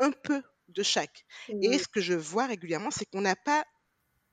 un 0.01 0.11
peu 0.11 0.43
de 0.69 0.83
chaque. 0.83 1.25
Et 1.63 1.79
ce 1.79 1.89
que 1.89 2.01
je 2.01 2.15
vois 2.15 2.47
régulièrement, 2.47 2.91
c'est 2.91 3.07
qu'on 3.07 3.23
n'a 3.23 3.37
pas 3.37 3.65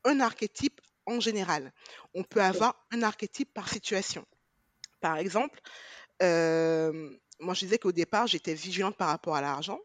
un 0.04 0.20
archétype 0.20 0.82
en 1.06 1.20
général. 1.20 1.72
On 2.14 2.24
peut 2.24 2.42
avoir 2.42 2.86
un 2.92 3.04
archétype 3.04 3.54
par 3.54 3.70
situation. 3.70 4.26
Par 5.02 5.18
exemple, 5.18 5.60
euh, 6.22 7.12
moi 7.40 7.54
je 7.54 7.62
disais 7.62 7.78
qu'au 7.78 7.92
départ, 7.92 8.28
j'étais 8.28 8.54
vigilante 8.54 8.98
par 8.98 9.10
rapport 9.10 9.36
à 9.36 9.42
l'argent. 9.42 9.80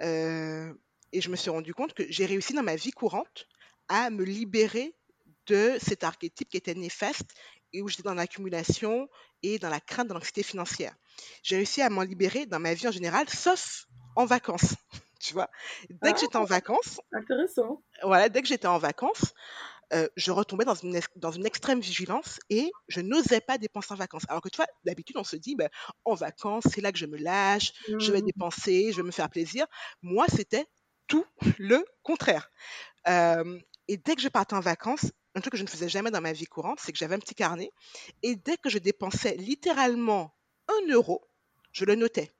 Euh, 0.00 0.72
et 1.14 1.22
je 1.22 1.30
me 1.30 1.36
suis 1.36 1.50
rendu 1.50 1.74
compte 1.74 1.94
que 1.94 2.04
j'ai 2.10 2.26
réussi 2.26 2.54
dans 2.54 2.64
ma 2.64 2.76
vie 2.76 2.92
courante 2.92 3.48
à 3.88 4.10
me 4.10 4.24
libérer 4.24 4.96
de 5.46 5.78
cet 5.80 6.04
archétype 6.04 6.48
qui 6.50 6.58
était 6.58 6.74
néfaste 6.74 7.30
et 7.72 7.82
où 7.82 7.88
j'étais 7.88 8.02
dans 8.04 8.14
l'accumulation 8.14 9.08
et 9.42 9.58
dans 9.58 9.70
la 9.70 9.80
crainte 9.80 10.08
de 10.08 10.14
l'anxiété 10.14 10.42
financière. 10.42 10.94
J'ai 11.42 11.56
réussi 11.56 11.82
à 11.82 11.90
m'en 11.90 12.02
libérer 12.02 12.46
dans 12.46 12.60
ma 12.60 12.74
vie 12.74 12.88
en 12.88 12.92
général, 12.92 13.28
sauf 13.30 13.86
en 14.16 14.26
vacances. 14.26 14.74
Tu 15.20 15.32
vois, 15.32 15.48
dès 15.88 16.12
que 16.12 16.20
j'étais 16.20 16.36
en 16.36 16.44
Ah, 16.44 16.46
vacances, 16.46 17.00
intéressant. 17.12 17.82
voilà, 18.02 18.28
dès 18.28 18.42
que 18.42 18.48
j'étais 18.48 18.66
en 18.66 18.78
vacances, 18.78 19.32
euh, 19.94 20.08
je 20.16 20.32
retombais 20.32 20.64
dans 20.66 20.74
une, 20.74 21.00
dans 21.16 21.32
une 21.32 21.46
extrême 21.46 21.80
vigilance 21.80 22.40
et 22.50 22.76
je 22.88 23.00
n'osais 23.02 23.40
pas 23.40 23.58
dépenser 23.58 23.92
en 23.94 23.96
vacances. 23.96 24.24
Alors 24.28 24.42
que 24.42 24.48
tu 24.50 24.56
vois, 24.56 24.66
d'habitude, 24.84 25.16
on 25.18 25.24
se 25.24 25.36
dit, 25.36 25.56
ben, 25.56 25.70
en 26.04 26.14
vacances, 26.14 26.64
c'est 26.72 26.80
là 26.82 26.92
que 26.92 26.98
je 26.98 27.06
me 27.06 27.18
lâche, 27.18 27.72
je 27.98 28.12
vais 28.12 28.22
Hmm, 28.22 28.22
dépenser, 28.22 28.92
je 28.92 28.98
vais 28.98 29.04
me 29.04 29.12
faire 29.12 29.30
plaisir. 29.30 29.66
Moi, 30.02 30.26
c'était 30.28 30.66
tout 31.06 31.26
le 31.58 31.84
contraire. 32.02 32.50
Et 33.88 33.96
dès 33.96 34.14
que 34.14 34.22
je 34.22 34.28
partais 34.28 34.54
en 34.54 34.60
vacances, 34.60 35.12
un 35.34 35.40
truc 35.40 35.52
que 35.52 35.58
je 35.58 35.64
ne 35.64 35.68
faisais 35.68 35.88
jamais 35.88 36.10
dans 36.10 36.20
ma 36.20 36.32
vie 36.32 36.46
courante, 36.46 36.78
c'est 36.80 36.92
que 36.92 36.98
j'avais 36.98 37.14
un 37.16 37.18
petit 37.18 37.34
carnet. 37.34 37.70
Et 38.22 38.36
dès 38.36 38.56
que 38.56 38.70
je 38.70 38.78
dépensais 38.78 39.34
littéralement 39.36 40.34
un 40.68 40.92
euro, 40.92 41.28
je 41.72 41.84
le 41.84 41.96
notais. 41.96 42.32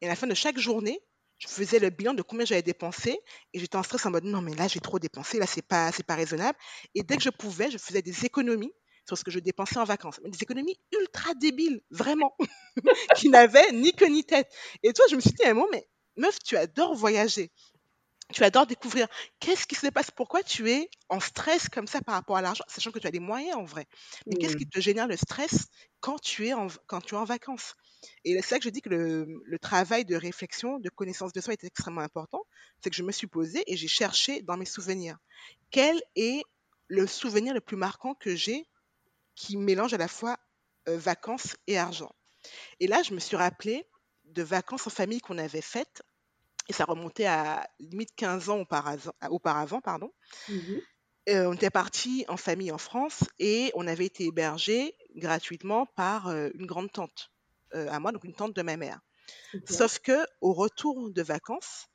Et 0.00 0.06
à 0.06 0.08
la 0.08 0.16
fin 0.16 0.26
de 0.26 0.34
chaque 0.34 0.58
journée, 0.58 1.00
je 1.38 1.48
faisais 1.48 1.78
le 1.78 1.90
bilan 1.90 2.14
de 2.14 2.22
combien 2.22 2.44
j'avais 2.44 2.62
dépensé 2.62 3.18
et 3.52 3.58
j'étais 3.58 3.76
en 3.76 3.82
stress 3.82 4.04
en 4.06 4.10
mode 4.10 4.24
non 4.24 4.42
mais 4.42 4.54
là 4.54 4.66
j'ai 4.66 4.80
trop 4.80 4.98
dépensé, 4.98 5.38
là 5.38 5.46
c'est 5.46 5.62
pas 5.62 5.92
c'est 5.92 6.04
pas 6.04 6.16
raisonnable. 6.16 6.58
Et 6.94 7.02
dès 7.02 7.16
que 7.16 7.22
je 7.22 7.30
pouvais, 7.30 7.70
je 7.70 7.78
faisais 7.78 8.02
des 8.02 8.24
économies 8.24 8.72
sur 9.06 9.16
ce 9.16 9.24
que 9.24 9.30
je 9.30 9.38
dépensais 9.38 9.78
en 9.78 9.84
vacances, 9.84 10.20
mais 10.22 10.30
des 10.30 10.42
économies 10.42 10.78
ultra 10.92 11.34
débiles, 11.34 11.80
vraiment, 11.90 12.36
qui 13.16 13.28
n'avaient 13.28 13.72
ni 13.72 13.92
queue 13.92 14.08
ni 14.08 14.24
tête. 14.24 14.52
Et 14.82 14.92
toi, 14.92 15.04
je 15.10 15.16
me 15.16 15.20
suis 15.20 15.32
dit 15.32 15.44
un 15.44 15.54
moment 15.54 15.68
mais 15.72 15.88
meuf, 16.16 16.38
tu 16.40 16.56
adores 16.56 16.94
voyager. 16.94 17.50
Tu 18.32 18.44
adores 18.44 18.66
découvrir. 18.66 19.08
Qu'est-ce 19.40 19.66
qui 19.66 19.74
se 19.74 19.86
passe? 19.88 20.10
Pourquoi 20.10 20.42
tu 20.42 20.70
es 20.70 20.90
en 21.08 21.18
stress 21.18 21.68
comme 21.68 21.86
ça 21.86 22.02
par 22.02 22.14
rapport 22.14 22.36
à 22.36 22.42
l'argent, 22.42 22.64
sachant 22.68 22.90
que 22.90 22.98
tu 22.98 23.06
as 23.06 23.10
des 23.10 23.20
moyens 23.20 23.56
en 23.56 23.64
vrai? 23.64 23.86
Mais 24.26 24.36
qu'est-ce 24.36 24.56
qui 24.56 24.66
hmm, 24.66 24.70
te 24.70 24.80
génère 24.80 25.06
le 25.06 25.16
stress 25.16 25.68
quand 26.00 26.18
tu 26.18 26.46
es 26.46 26.52
en, 26.52 26.66
quand 26.86 27.00
tu 27.00 27.14
es 27.14 27.18
en 27.18 27.24
vacances? 27.24 27.74
Et 28.24 28.40
c'est 28.42 28.54
là 28.54 28.58
que 28.58 28.64
je 28.64 28.70
dis 28.70 28.82
que 28.82 28.90
le, 28.90 29.26
le 29.44 29.58
travail 29.58 30.04
de 30.04 30.14
réflexion, 30.14 30.78
de 30.78 30.90
connaissance 30.90 31.32
de 31.32 31.40
soi 31.40 31.54
est 31.54 31.64
extrêmement 31.64 32.02
important. 32.02 32.44
C'est 32.82 32.90
que 32.90 32.96
je 32.96 33.02
me 33.02 33.12
suis 33.12 33.26
posée 33.26 33.64
et 33.66 33.76
j'ai 33.76 33.88
cherché 33.88 34.42
dans 34.42 34.56
mes 34.58 34.66
souvenirs 34.66 35.16
quel 35.70 36.00
est 36.16 36.42
le 36.88 37.06
souvenir 37.06 37.54
le 37.54 37.60
plus 37.60 37.76
marquant 37.76 38.14
que 38.14 38.34
j'ai 38.36 38.66
qui 39.34 39.56
mélange 39.56 39.94
à 39.94 39.98
la 39.98 40.08
fois 40.08 40.38
euh, 40.88 40.98
vacances 40.98 41.56
et 41.66 41.78
argent? 41.78 42.12
Et 42.80 42.86
là, 42.86 43.02
je 43.02 43.14
me 43.14 43.20
suis 43.20 43.36
rappelé 43.36 43.86
de 44.24 44.42
vacances 44.42 44.86
en 44.86 44.90
famille 44.90 45.20
qu'on 45.20 45.38
avait 45.38 45.62
faites 45.62 46.02
et 46.68 46.72
ça 46.72 46.84
remontait 46.84 47.26
à 47.26 47.68
limite 47.80 48.14
15 48.16 48.48
ans 48.50 48.60
auparavant, 48.60 49.12
auparavant 49.30 49.80
pardon. 49.80 50.12
mhm, 50.48 50.80
Euh, 51.28 51.46
on 51.46 51.52
était 51.52 51.70
parti 51.70 52.24
en 52.28 52.38
famille 52.38 52.72
en 52.72 52.78
France 52.78 53.24
et 53.38 53.70
on 53.74 53.86
avait 53.86 54.06
été 54.06 54.24
hébergé 54.24 54.94
gratuitement 55.14 55.84
par 55.84 56.28
euh, 56.28 56.48
une 56.54 56.64
grande 56.66 56.90
tante 56.90 57.30
euh, 57.74 57.86
à 57.90 58.00
moi, 58.00 58.12
donc 58.12 58.24
une 58.24 58.34
tante 58.34 58.56
de 58.56 58.62
ma 58.62 58.76
mère. 58.78 59.00
Sauf 59.66 59.98
que 59.98 60.26
au 60.40 60.54
retour 60.54 61.10
de 61.10 61.22
vacances, 61.22 61.86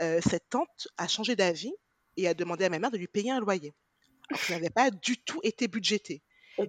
cette 0.00 0.48
tante 0.50 0.88
a 0.98 1.08
changé 1.08 1.36
d'avis 1.36 1.72
et 2.16 2.28
a 2.28 2.34
demandé 2.34 2.64
à 2.64 2.68
ma 2.68 2.78
mère 2.78 2.90
de 2.90 2.98
lui 2.98 3.06
payer 3.08 3.30
un 3.30 3.40
loyer. 3.40 3.72
Alors 4.30 4.42
ça 4.42 4.54
n'avait 4.54 4.70
pas 4.70 4.90
du 4.90 5.18
tout 5.22 5.40
été 5.44 5.68
budgété. 5.68 6.22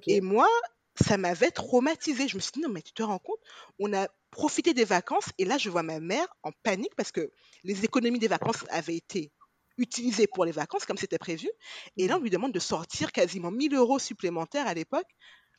Et 0.07 0.21
moi, 0.21 0.47
ça 0.95 1.17
m'avait 1.17 1.51
traumatisée. 1.51 2.27
Je 2.27 2.35
me 2.38 2.41
suis 2.41 2.51
dit, 2.53 2.62
non, 2.62 2.69
mais 2.69 2.81
tu 2.81 2.93
te 2.93 3.03
rends 3.03 3.19
compte, 3.19 3.39
on 3.79 3.93
a 3.93 4.07
profité 4.35 4.73
des 4.73 4.85
vacances 4.85 5.29
et 5.39 5.45
là, 5.45 5.57
je 5.57 5.69
vois 5.69 5.83
ma 5.83 5.99
mère 5.99 6.27
en 6.43 6.51
panique 6.63 6.95
parce 6.95 7.11
que 7.11 7.31
les 7.63 7.85
économies 7.85 8.19
des 8.19 8.27
vacances 8.27 8.65
avaient 8.69 8.97
été 8.97 9.31
utilisées 9.77 10.27
pour 10.27 10.45
les 10.45 10.51
vacances 10.51 10.85
comme 10.85 10.97
c'était 10.97 11.17
prévu. 11.17 11.49
Et 11.97 12.07
là, 12.07 12.17
on 12.17 12.21
lui 12.21 12.29
demande 12.29 12.53
de 12.53 12.59
sortir 12.59 13.11
quasiment 13.13 13.51
1000 13.51 13.73
euros 13.75 13.99
supplémentaires 13.99 14.67
à 14.67 14.73
l'époque, 14.73 15.07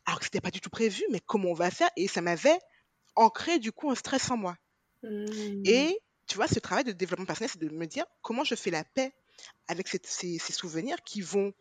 alors 0.06 0.18
que 0.20 0.24
c'était 0.26 0.40
pas 0.42 0.50
du 0.52 0.60
tout 0.60 0.70
prévu, 0.70 1.04
mais 1.10 1.20
comment 1.20 1.50
on 1.50 1.54
va 1.54 1.70
faire? 1.70 1.90
Et 1.96 2.08
ça 2.08 2.22
m'avait 2.22 2.58
ancré 3.16 3.58
du 3.60 3.72
coup 3.72 3.90
un 3.90 3.96
stress 3.96 4.30
en 4.30 4.38
moi. 4.38 4.56
hmm, 5.02 5.64
Et 5.64 5.98
tu 6.26 6.36
vois, 6.36 6.48
ce 6.48 6.58
travail 6.58 6.84
de 6.84 6.92
développement 6.92 7.26
personnel, 7.26 7.50
c'est 7.52 7.60
de 7.60 7.68
me 7.68 7.86
dire 7.86 8.04
comment 8.22 8.44
je 8.44 8.54
fais 8.54 8.70
la 8.70 8.84
paix 8.84 9.12
avec 9.68 9.88
cette- 9.88 10.06
ces, 10.06 10.38
ces 10.38 10.52
souvenirs 10.52 11.02
qui 11.04 11.20
vont 11.20 11.52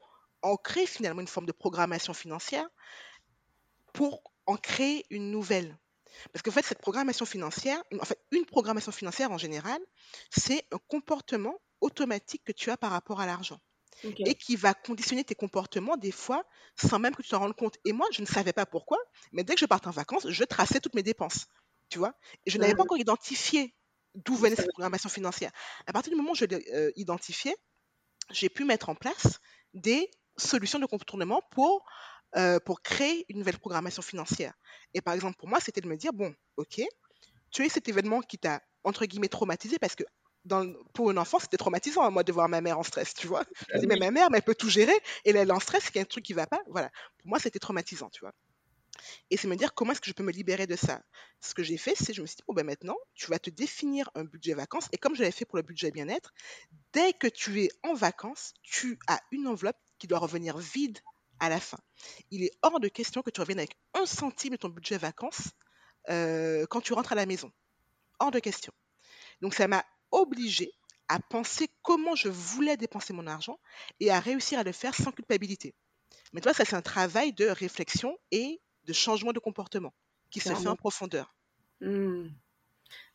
ancrer 0.41 0.86
finalement 0.88 1.22
une 1.22 1.27
forme 1.27 1.45
de 1.45 1.51
programmation 1.51 2.13
financière 2.13 2.67
pour 3.93 4.22
en 4.45 4.57
créer 4.57 5.05
une 5.10 5.31
nouvelle. 5.31 5.79
Parce 6.31 6.43
qu'en 6.43 6.51
fait, 6.51 6.65
cette 6.65 6.79
programmation 6.79 7.25
financière, 7.25 7.81
en 8.00 8.05
fait, 8.05 8.19
une 8.31 8.45
programmation 8.45 8.91
financière 8.91 9.31
en 9.31 9.38
général, 9.38 9.79
c'est 10.29 10.65
un 10.72 10.79
comportement 10.88 11.60
automatique 11.81 12.43
que 12.43 12.51
tu 12.51 12.69
as 12.72 12.77
par 12.77 12.91
rapport 12.91 13.19
à 13.22 13.25
l'argent 13.25 13.60
et 14.19 14.36
qui 14.36 14.55
va 14.55 14.74
conditionner 14.74 15.24
tes 15.24 15.36
comportements 15.36 15.98
des 15.98 16.12
fois 16.12 16.43
sans 16.75 17.00
même 17.00 17.15
que 17.15 17.22
tu 17.22 17.29
t'en 17.29 17.39
rendes 17.39 17.55
compte. 17.55 17.77
Et 17.86 17.93
moi, 17.93 18.05
je 18.12 18.22
ne 18.22 18.27
savais 18.27 18.53
pas 18.53 18.65
pourquoi, 18.65 18.98
mais 19.31 19.43
dès 19.43 19.53
que 19.53 19.60
je 19.60 19.65
partais 19.65 19.88
en 19.88 19.91
vacances, 19.91 20.29
je 20.29 20.43
traçais 20.43 20.79
toutes 20.79 20.95
mes 20.95 21.03
dépenses, 21.03 21.48
tu 21.89 21.98
vois. 21.98 22.13
Et 22.45 22.51
je 22.51 22.57
n'avais 22.57 22.75
pas 22.75 22.84
encore 22.84 22.98
identifié 22.98 23.74
d'où 24.13 24.36
venait 24.36 24.55
cette 24.55 24.72
programmation 24.72 25.10
financière. 25.10 25.51
À 25.88 25.93
partir 25.93 26.12
du 26.12 26.17
moment 26.17 26.31
où 26.31 26.36
je 26.36 26.45
l'ai 26.45 26.65
euh, 26.74 26.91
identifié, 26.95 27.55
j'ai 28.31 28.50
pu 28.50 28.63
mettre 28.63 28.89
en 28.89 28.95
place 28.95 29.39
des 29.74 30.10
solutions 30.38 30.79
de 30.79 30.86
contournement 30.86 31.41
pour, 31.51 31.86
euh, 32.38 32.60
pour 32.60 32.82
créer 32.82 33.25
une 33.30 33.39
nouvelle 33.39 33.58
programmation 33.58 34.01
financière. 34.01 34.54
Et 34.94 35.01
par 35.01 35.13
exemple, 35.13 35.38
pour 35.38 35.48
moi, 35.48 35.60
c'était 35.60 35.82
de 35.82 35.88
me 35.88 35.96
dire, 35.96 36.13
bon, 36.13 36.34
ok, 36.58 36.82
tu 37.51 37.62
as 37.62 37.65
eu 37.65 37.70
cet 37.70 37.88
événement 37.88 38.22
qui 38.22 38.38
t'a, 38.38 38.62
entre 38.84 39.06
guillemets, 39.06 39.30
traumatisé 39.30 39.80
parce 39.80 39.96
que 39.96 40.04
dans, 40.44 40.72
pour 40.94 41.12
une 41.12 41.18
enfant, 41.18 41.39
c'était 41.39 41.58
traumatisant, 41.58 42.04
à 42.04 42.10
moi, 42.10 42.24
de 42.24 42.32
voir 42.32 42.48
ma 42.50 42.62
mère 42.62 42.77
en 42.77 42.84
stress, 42.84 43.13
tu 43.13 43.27
vois. 43.27 43.44
Je 43.70 43.75
me 43.75 43.80
vient. 43.80 43.82
dis, 43.82 43.88
mais 43.88 44.06
ma 44.06 44.12
mère, 44.12 44.30
mais 44.30 44.38
elle 44.38 44.44
peut 44.44 44.56
tout 44.56 44.70
gérer, 44.70 44.96
et 45.24 45.34
là, 45.34 45.42
elle 45.42 45.50
est 45.50 45.54
en 45.54 45.60
stress, 45.60 45.89
il 45.89 45.96
y 45.96 46.00
a 46.00 46.01
un 46.01 46.06
truc 46.06 46.24
qui 46.24 46.34
va 46.34 46.46
pas. 46.46 46.62
Voilà. 46.68 46.92
Pour 47.18 47.30
moi, 47.30 47.39
c'était 47.39 47.60
traumatisant, 47.60 48.10
tu 48.10 48.20
vois. 48.20 48.34
Et 49.30 49.38
c'est 49.38 49.48
me 49.48 49.56
dire, 49.56 49.74
comment 49.74 49.92
est-ce 49.92 50.01
que 50.01 50.10
je 50.10 50.13
peux 50.13 50.24
me 50.24 50.32
libérer 50.32 50.68
de 50.68 50.75
ça? 50.75 51.01
Ce 51.42 51.54
que 51.54 51.63
j'ai 51.63 51.77
fait, 51.77 51.96
c'est, 51.96 52.13
je 52.13 52.22
me 52.22 52.27
suis 52.27 52.38
dit, 52.38 52.44
bon, 52.48 52.54
ben 52.54 52.65
maintenant, 52.65 52.96
tu 53.13 53.27
vas 53.27 53.39
te 53.39 53.50
définir 53.50 54.10
un 54.15 54.24
budget 54.24 54.54
vacances, 54.54 54.88
et 54.92 54.98
comme 54.98 55.15
je 55.15 55.22
l'avais 55.22 55.32
fait 55.32 55.46
pour 55.46 55.58
le 55.58 55.63
budget 55.63 55.92
bien-être, 55.92 56.34
dès 56.94 57.13
que 57.13 57.27
tu 57.27 57.63
es 57.63 57.70
en 57.84 57.94
vacances, 57.94 58.54
tu 58.62 59.00
as 59.08 59.20
une 59.32 59.48
enveloppe 59.48 59.77
qui 59.98 60.08
doit 60.08 60.20
revenir 60.20 60.58
vide 60.58 61.00
à 61.39 61.50
la 61.50 61.60
fin. 61.60 61.80
Il 62.32 62.44
est 62.44 62.51
hors 62.62 62.80
de 62.80 62.88
question 62.88 63.22
que 63.22 63.30
tu 63.30 63.42
reviennes 63.42 63.60
avec 63.60 63.77
un 63.94 64.06
centime 64.06 64.51
de 64.51 64.58
ton 64.58 64.70
budget 64.70 64.98
vacances 64.98 65.51
euh, 66.10 66.65
quand 66.70 66.82
tu 66.82 66.94
rentres 66.94 67.12
à 67.12 67.15
la 67.15 67.25
maison. 67.25 67.51
Hors 68.20 68.32
de 68.32 68.39
question. 68.39 68.74
Donc 69.42 69.54
ça 69.54 69.68
m'a 69.68 69.84
obligée 70.12 70.72
à 71.08 71.20
penser 71.20 71.70
comment 71.82 72.15
je 72.15 72.30
voulais 72.30 72.77
dépenser 72.77 73.13
mon 73.13 73.27
argent 73.27 73.60
et 74.00 74.10
à 74.10 74.20
réussir 74.20 74.60
à 74.60 74.63
le 74.63 74.72
faire 74.72 74.96
sans 74.96 75.12
culpabilité. 75.12 75.75
Mais 76.34 76.42
toi, 76.42 76.54
ça 76.54 76.65
c'est 76.65 76.75
un 76.75 76.82
travail 76.82 77.34
de 77.34 77.46
réflexion 77.46 78.18
et 78.32 78.62
de 78.86 78.94
changement 78.94 79.34
de 79.34 79.39
comportement 79.39 79.94
qui 80.30 80.39
se 80.39 80.54
fait 80.54 80.68
en 80.68 80.75
profondeur. 80.75 81.36
Hmm, 81.82 82.27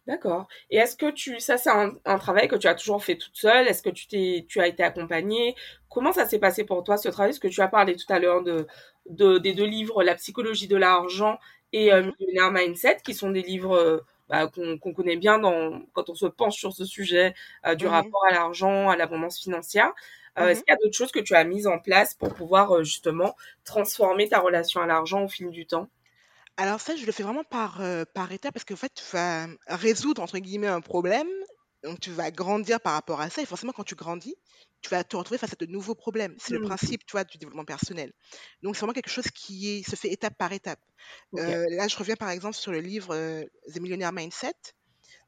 D'accord. 0.07 0.49
Et 0.71 0.77
est-ce 0.79 0.97
que 0.97 1.11
tu, 1.11 1.39
ça 1.41 1.57
c'est 1.59 1.71
un, 1.71 1.93
un 2.05 2.19
travail 2.19 2.49
que 2.49 2.57
tu 2.57 2.67
as 2.67 2.75
toujours 2.75 3.05
fait 3.05 3.17
toute 3.17 3.37
seule? 3.37 3.69
Est-ce 3.69 3.83
que 3.83 3.91
tu 3.91 4.09
t'es, 4.09 4.45
tu 4.49 4.61
as 4.61 4.67
été 4.67 4.83
accompagnée? 4.83 5.55
Comment 5.89 6.13
ça 6.13 6.27
s'est 6.27 6.39
passé 6.39 6.65
pour 6.65 6.83
toi 6.83 6.97
ce 6.97 7.09
travail? 7.09 7.31
Parce 7.31 7.39
que 7.39 7.49
tu 7.49 7.61
as 7.61 7.69
parlé 7.69 7.95
tout 7.97 8.11
à 8.13 8.19
l'heure 8.19 8.43
de, 8.43 8.67
de, 9.09 9.39
des 9.39 9.53
deux 9.55 9.67
livres, 9.67 10.03
La 10.03 10.15
psychologie 10.17 10.69
de 10.69 10.77
l'argent 10.77 11.39
et 11.73 11.93
euh, 11.93 12.03
Mhm, 12.03 12.13
Millionaire 12.19 12.51
Mindset, 12.51 12.99
qui 13.05 13.15
sont 13.15 13.31
des 13.31 13.43
livres 13.43 13.77
euh, 13.77 14.01
bah, 14.29 14.49
qu'on 14.49 14.79
connaît 14.95 15.17
bien 15.17 15.39
dans, 15.39 15.83
quand 15.93 16.09
on 16.11 16.15
se 16.15 16.27
penche 16.27 16.57
sur 16.59 16.73
ce 16.73 16.85
sujet 16.85 17.35
euh, 17.67 17.75
du 17.75 17.85
mhm, 17.85 17.93
rapport 17.93 18.25
à 18.29 18.33
l'argent, 18.33 18.89
à 18.89 18.97
l'abondance 18.97 19.39
financière. 19.41 19.93
Est-ce 20.37 20.61
mhm. 20.61 20.65
qu'il 20.65 20.73
y 20.73 20.75
a 20.75 20.77
d'autres 20.83 20.97
choses 20.97 21.13
que 21.13 21.21
tu 21.21 21.35
as 21.35 21.45
mises 21.45 21.67
en 21.67 21.79
place 21.79 22.15
pour 22.15 22.33
pouvoir 22.35 22.83
justement 22.85 23.37
transformer 23.65 24.29
ta 24.29 24.41
relation 24.41 24.81
à 24.81 24.87
l'argent 24.87 25.23
au 25.25 25.29
fil 25.29 25.51
du 25.51 25.67
temps? 25.67 25.89
Alors 26.57 26.81
ça, 26.81 26.95
je 26.97 27.07
le 27.07 27.13
fais 27.13 27.23
vraiment 27.23 27.45
par, 27.45 27.81
euh, 27.81 28.05
par 28.15 28.31
étapes 28.33 28.53
parce 28.55 28.65
qu'en 28.65 28.77
fait, 28.77 28.93
tu 28.95 29.05
vas 29.13 29.47
résoudre, 29.67 30.23
entre 30.23 30.39
guillemets, 30.39 30.67
un 30.67 30.81
problème. 30.83 31.29
Donc, 31.83 31.99
tu 32.01 32.11
vas 32.11 32.31
grandir 32.31 32.79
par 32.81 32.93
rapport 32.93 33.21
à 33.23 33.31
ça. 33.31 33.41
Et 33.41 33.47
forcément, 33.47 33.73
quand 33.73 33.85
tu 33.85 33.95
grandis, 33.95 34.37
tu 34.83 34.91
vas 34.91 35.03
te 35.03 35.17
retrouver 35.17 35.39
face 35.39 35.55
à 35.55 35.57
de 35.57 35.65
nouveaux 35.67 35.95
problèmes. 35.95 36.37
C'est 36.39 36.53
le 36.53 36.59
Hmm, 36.59 36.61
principe, 36.61 37.07
tu 37.07 37.13
vois, 37.13 37.25
du 37.25 37.39
développement 37.39 37.65
personnel. 37.65 38.13
Donc, 38.63 38.75
c'est 38.77 38.81
vraiment 38.81 38.93
quelque 38.93 39.09
chose 39.11 39.31
qui 39.35 39.71
est, 39.79 39.89
se 39.89 39.97
fait 39.97 40.13
étape 40.13 40.37
par 40.37 40.53
étape. 40.53 40.81
ok. 41.33 41.49
Euh, 41.49 41.65
là, 41.71 41.89
je 41.89 41.97
reviens 41.97 42.17
par 42.17 42.29
exemple 42.31 42.57
sur 42.57 42.73
le 42.73 42.81
livre 42.81 43.15
euh, 43.15 43.45
The 43.75 43.81
Millionaire 43.81 44.13
Mindset. 44.13 44.55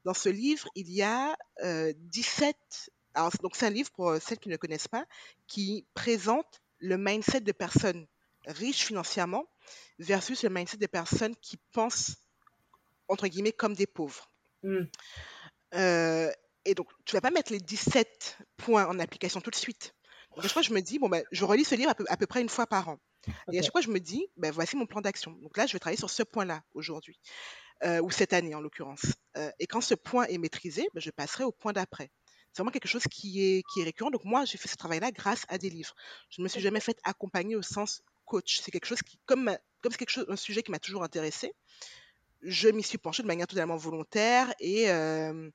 Dans 0.05 0.13
ce 0.13 0.29
livre, 0.29 0.67
il 0.75 0.91
y 0.91 1.01
a 1.01 1.35
euh, 1.63 1.93
17... 1.97 2.91
Alors, 3.15 3.31
donc, 3.41 3.55
c'est 3.55 3.65
un 3.67 3.69
livre, 3.69 3.91
pour 3.91 4.09
euh, 4.09 4.19
celles 4.19 4.39
qui 4.39 4.49
ne 4.49 4.57
connaissent 4.57 4.87
pas, 4.87 5.05
qui 5.47 5.87
présente 5.93 6.61
le 6.79 6.97
mindset 6.97 7.41
de 7.41 7.51
personnes 7.51 8.07
riches 8.47 8.83
financièrement 8.85 9.45
versus 9.99 10.43
le 10.43 10.49
mindset 10.49 10.77
des 10.77 10.87
personnes 10.87 11.35
qui 11.37 11.57
pensent, 11.71 12.17
entre 13.07 13.27
guillemets, 13.27 13.53
comme 13.53 13.75
des 13.75 13.87
pauvres. 13.87 14.31
Hmm, 14.63 14.85
Euh, 15.75 16.31
et 16.65 16.75
donc, 16.75 16.87
tu 17.05 17.15
vas 17.15 17.21
pas 17.21 17.31
mettre 17.31 17.51
les 17.51 17.59
17 17.59 18.37
points 18.57 18.85
en 18.87 18.99
application 18.99 19.41
tout 19.41 19.49
de 19.49 19.55
suite. 19.55 19.95
Donc, 20.35 20.45
à 20.45 20.47
chaque 20.47 20.53
fois, 20.53 20.61
je 20.61 20.73
me 20.73 20.81
dis, 20.81 20.99
bon, 20.99 21.09
ben, 21.09 21.23
je 21.31 21.45
relis 21.45 21.65
ce 21.65 21.75
livre 21.75 21.89
à 21.91 21.95
peu, 21.95 22.05
à 22.07 22.17
peu 22.17 22.27
près 22.27 22.41
une 22.41 22.49
fois 22.49 22.67
par 22.67 22.89
an. 22.89 22.99
Et 23.51 23.59
à 23.59 23.61
chaque 23.61 23.71
fois, 23.71 23.81
je 23.81 23.89
me 23.89 23.99
dis, 23.99 24.27
ben, 24.37 24.51
voici 24.51 24.75
mon 24.77 24.85
plan 24.85 25.01
d'action. 25.01 25.31
Donc 25.41 25.57
là, 25.57 25.65
je 25.67 25.73
vais 25.73 25.79
travailler 25.79 25.97
sur 25.99 26.09
ce 26.09 26.23
point-là 26.23 26.61
aujourd'hui, 26.73 27.19
euh, 27.83 28.01
ou 28.01 28.11
cette 28.11 28.33
année 28.33 28.55
en 28.55 28.61
l'occurrence. 28.61 29.05
Euh, 29.37 29.51
et 29.59 29.67
quand 29.67 29.81
ce 29.81 29.95
point 29.95 30.25
est 30.25 30.37
maîtrisé, 30.37 30.87
ben, 30.93 31.01
je 31.01 31.11
passerai 31.11 31.43
au 31.43 31.51
point 31.51 31.73
d'après. 31.73 32.11
C'est 32.53 32.61
vraiment 32.61 32.71
quelque 32.71 32.87
chose 32.87 33.03
qui 33.09 33.43
est, 33.43 33.63
qui 33.73 33.81
est 33.81 33.83
récurrent. 33.85 34.11
Donc 34.11 34.25
moi, 34.25 34.45
j'ai 34.45 34.57
fait 34.57 34.69
ce 34.69 34.75
travail-là 34.77 35.11
grâce 35.11 35.43
à 35.49 35.57
des 35.57 35.69
livres. 35.69 35.95
Je 36.29 36.41
ne 36.41 36.43
me 36.43 36.49
suis 36.49 36.61
jamais 36.61 36.79
fait 36.79 36.97
accompagner 37.03 37.55
au 37.55 37.61
sens 37.63 38.01
coach. 38.25 38.59
C'est 38.61 38.71
quelque 38.71 38.85
chose 38.85 39.01
qui, 39.01 39.19
comme, 39.25 39.55
comme 39.81 39.91
c'est 39.91 39.97
quelque 39.97 40.09
chose, 40.09 40.25
un 40.29 40.35
sujet 40.35 40.63
qui 40.63 40.71
m'a 40.71 40.79
toujours 40.79 41.03
intéressé, 41.03 41.53
je 42.43 42.69
m'y 42.69 42.83
suis 42.83 42.97
penchée 42.97 43.23
de 43.23 43.27
manière 43.27 43.47
totalement 43.47 43.77
volontaire 43.77 44.53
et, 44.59 44.89
euh, 44.89 45.49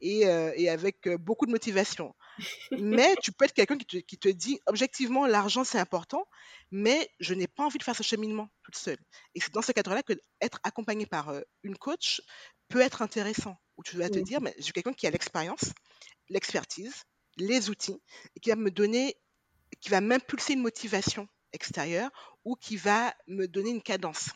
et, 0.00 0.26
euh, 0.26 0.52
et, 0.56 0.68
avec 0.68 1.06
euh, 1.06 1.16
beaucoup 1.16 1.46
de 1.46 1.50
motivation. 1.50 2.14
Mais 2.78 3.14
tu 3.22 3.32
peux 3.32 3.44
être 3.44 3.54
quelqu'un 3.54 3.78
qui 3.78 3.86
te, 3.86 3.96
qui 3.98 4.18
te, 4.18 4.28
dit, 4.28 4.60
objectivement, 4.66 5.26
l'argent, 5.26 5.64
c'est 5.64 5.78
important, 5.78 6.26
mais 6.70 7.08
je 7.20 7.34
n'ai 7.34 7.46
pas 7.46 7.64
envie 7.64 7.78
de 7.78 7.84
faire 7.84 7.94
ce 7.94 8.02
cheminement 8.02 8.48
toute 8.64 8.76
seule. 8.76 8.98
Et 9.34 9.40
c'est 9.40 9.52
dans 9.52 9.62
ce 9.62 9.70
cadre-là 9.70 10.02
que 10.02 10.14
être 10.40 10.58
accompagné 10.64 11.06
par 11.06 11.32
une 11.62 11.76
coach 11.76 12.20
peut 12.68 12.80
être 12.80 13.02
intéressant, 13.02 13.56
où 13.76 13.84
tu 13.84 13.96
vas 13.96 14.08
te 14.08 14.18
dire, 14.18 14.40
mais 14.40 14.54
j'ai 14.58 14.72
quelqu'un 14.72 14.92
qui 14.92 15.06
a 15.06 15.10
l'expérience, 15.10 15.72
l'expertise, 16.28 17.04
les 17.36 17.70
outils, 17.70 18.00
et 18.34 18.40
qui 18.40 18.50
va 18.50 18.56
me 18.56 18.70
donner, 18.70 19.16
qui 19.80 19.90
va 19.90 20.00
m'impulser 20.00 20.54
une 20.54 20.62
motivation 20.62 21.28
extérieure 21.54 22.10
ou 22.44 22.56
qui 22.56 22.76
va 22.76 23.14
me 23.26 23.46
donner 23.46 23.70
une 23.70 23.82
cadence 23.82 24.30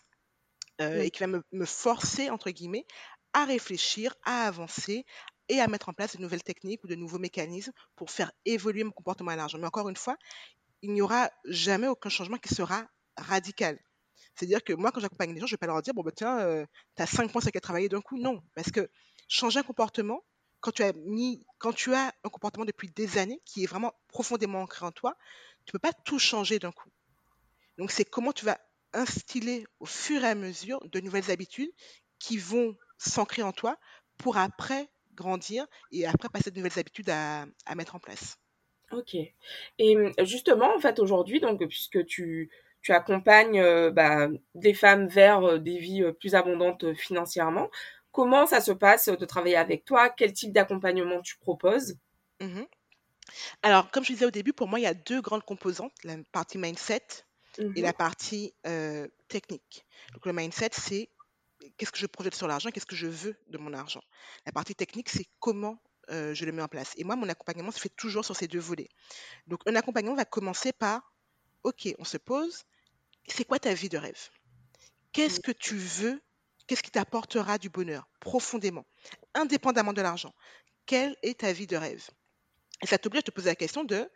euh, 0.81 1.03
et 1.03 1.11
qui 1.11 1.21
va 1.21 1.27
me, 1.27 1.43
me, 1.53 1.67
forcer, 1.67 2.31
entre 2.31 2.51
guillemets, 2.51 2.87
à 3.33 3.45
réfléchir, 3.45 4.15
à 4.25 4.47
avancer 4.47 5.05
et 5.49 5.61
à 5.61 5.67
mettre 5.67 5.89
en 5.89 5.93
place 5.93 6.17
de 6.17 6.23
nouvelles 6.23 6.43
techniques 6.43 6.85
ou 6.85 6.87
de 6.87 6.95
nouveaux 6.95 7.19
mécanismes 7.19 7.73
pour 7.97 8.11
faire 8.11 8.33
évoluer 8.45 8.85
mon 8.85 8.93
comportement 8.93 9.33
à 9.33 9.37
l'argent. 9.37 9.59
Mais 9.59 9.67
encore 9.67 9.89
une 9.89 9.97
fois, 9.97 10.17
il 10.83 10.93
n'y 10.93 11.03
aura 11.03 11.31
jamais 11.45 11.89
aucun 11.89 12.09
changement 12.09 12.39
qui 12.39 12.55
sera 12.55 12.87
radical. 13.17 13.79
C'est-à-dire 14.35 14.63
que 14.63 14.73
moi, 14.73 14.93
quand 14.93 15.01
j'accompagne 15.01 15.35
les 15.35 15.41
gens, 15.41 15.47
je 15.47 15.55
ne 15.55 15.57
vais 15.57 15.67
pas 15.67 15.67
leur 15.67 15.83
dire, 15.83 15.95
bon, 15.95 16.03
ben, 16.03 16.13
tiens, 16.15 16.39
euh, 16.39 16.65
tu 16.97 17.03
as 17.03 17.07
cinq 17.07 17.33
points 17.33 17.41
sur 17.41 17.49
lesquels 17.49 17.61
travailler 17.61 17.89
d'un 17.89 18.01
coup. 18.01 18.19
Non, 18.19 18.41
parce 18.55 18.71
que 18.71 18.89
changer 19.27 19.59
un 19.59 19.65
comportement, 19.65 20.25
quand 20.61 20.73
tu 20.73 20.83
as 20.83 20.93
mis, 20.93 21.45
quand 21.59 21.73
tu 21.73 21.95
as 21.95 22.13
un 22.25 22.29
comportement 22.29 22.65
depuis 22.65 22.89
des 22.91 23.19
années 23.19 23.41
qui 23.45 23.65
est 23.65 23.67
vraiment 23.67 23.93
profondément 24.09 24.63
ancré 24.63 24.87
en 24.87 24.93
toi, 24.93 25.17
tu 25.65 25.71
ne 25.71 25.73
peux 25.73 25.79
pas 25.81 25.93
tout 25.93 26.19
changer 26.19 26.59
d'un 26.59 26.73
coup. 26.73 26.91
Donc, 27.79 27.91
c'est 27.91 28.05
comment 28.05 28.33
tu 28.33 28.45
vas 28.45 28.59
instiller 28.93 29.67
au 29.81 29.87
fur 29.87 30.25
et 30.25 30.29
à 30.29 30.35
mesure 30.35 30.81
de 30.89 31.01
nouvelles 31.01 31.31
habitudes 31.31 31.73
qui 32.19 32.37
vont 32.39 32.77
s'ancrer 32.99 33.43
en 33.43 33.53
toi 33.53 33.79
pour 34.19 34.37
après 34.37 34.89
grandir 35.15 35.67
et 35.91 36.07
après 36.07 36.29
passer 36.29 36.51
de 36.51 36.57
nouvelles 36.57 36.79
habitudes 36.79 37.11
à, 37.11 37.47
à 37.67 37.75
mettre 37.75 37.95
en 37.97 38.01
place. 38.01 38.39
Ok. 38.93 39.17
Et 39.79 39.97
justement, 40.25 40.75
en 40.75 40.81
fait, 40.81 40.99
aujourd'hui, 40.99 41.41
donc, 41.41 41.67
puisque 41.67 42.05
tu, 42.07 42.51
tu 42.81 42.93
accompagnes 42.93 43.61
euh, 43.61 43.91
bah, 43.91 44.29
des 44.55 44.75
femmes 44.75 45.09
vers 45.09 45.43
euh, 45.45 45.59
des 45.59 45.79
vies 45.79 46.03
euh, 46.03 46.13
plus 46.13 46.35
abondantes 46.35 46.95
financièrement, 46.95 47.71
comment 48.13 48.47
ça 48.47 48.61
se 48.61 48.73
passe 48.73 49.09
de 49.09 49.25
travailler 49.27 49.57
avec 49.57 49.85
toi? 49.85 50.09
Quel 50.09 50.33
type 50.33 50.53
d'accompagnement 50.53 51.21
tu 51.21 51.37
proposes? 51.39 51.99
Mmh 52.41 52.67
Alors, 53.63 53.91
comme 53.91 54.05
je 54.05 54.13
disais 54.13 54.27
au 54.27 54.31
début, 54.31 54.53
pour 54.53 54.69
moi, 54.69 54.81
il 54.81 54.85
y 54.85 54.87
a 54.87 54.95
deux 54.95 55.21
grandes 55.21 55.45
composantes, 55.45 55.93
la 56.05 56.17
partie 56.33 56.59
mindset 56.59 57.25
mmh 57.59 57.73
et 57.77 57.81
la 57.83 57.93
partie 57.93 58.55
euh, 58.67 59.09
technique. 59.29 59.87
Donc, 60.13 60.27
le 60.27 60.33
mindset, 60.33 60.71
c'est 60.73 61.11
qu'est-ce 61.77 61.93
que 61.93 61.99
je 61.99 62.07
projette 62.07 62.35
sur 62.35 62.49
l'argent, 62.49 62.71
qu'est-ce 62.71 62.87
que 62.87 62.97
je 62.97 63.07
veux 63.07 63.37
de 63.49 63.59
mon 63.59 63.73
argent. 63.73 64.03
La 64.47 64.53
partie 64.53 64.75
technique, 64.75 65.09
c'est 65.09 65.27
comment 65.41 65.83
euh, 66.11 66.33
je 66.35 66.45
le 66.45 66.53
mets 66.53 66.63
en 66.63 66.69
place. 66.69 66.93
Et 66.97 67.05
moi, 67.05 67.17
mon 67.17 67.29
accompagnement 67.29 67.71
se 67.71 67.81
fait 67.81 67.95
toujours 67.95 68.25
sur 68.25 68.37
ces 68.37 68.49
deux 68.49 68.59
volets. 68.59 68.89
Donc, 69.47 69.61
un 69.67 69.77
accompagnement 69.77 70.15
va 70.15 70.25
commencer 70.25 70.73
par, 70.73 71.13
OK, 71.65 71.89
on 71.99 72.05
se 72.05 72.17
pose, 72.17 72.65
c'est 73.27 73.45
quoi 73.45 73.59
ta 73.59 73.75
vie 73.75 73.89
de 73.89 73.99
rêve? 73.99 74.31
Qu'est-ce 75.13 75.41
mmh. 75.41 75.43
que 75.43 75.53
tu 75.53 75.77
veux? 75.77 76.21
Qu'est-ce 76.67 76.83
qui 76.83 76.91
t'apportera 76.91 77.57
du 77.59 77.71
bonheur 77.71 78.09
profondément, 78.21 78.87
indépendamment 79.35 79.95
de 79.95 80.03
l'argent? 80.03 80.35
Quelle 80.87 81.17
est 81.23 81.41
ta 81.41 81.53
vie 81.53 81.67
de 81.67 81.77
rêve? 81.77 82.09
Et 82.83 82.87
ça 82.87 82.99
t'oblige 82.99 83.21
à 83.21 83.23
te 83.23 83.31
poser 83.31 83.49
la 83.49 83.57
question 83.57 83.85
de, 83.85 84.09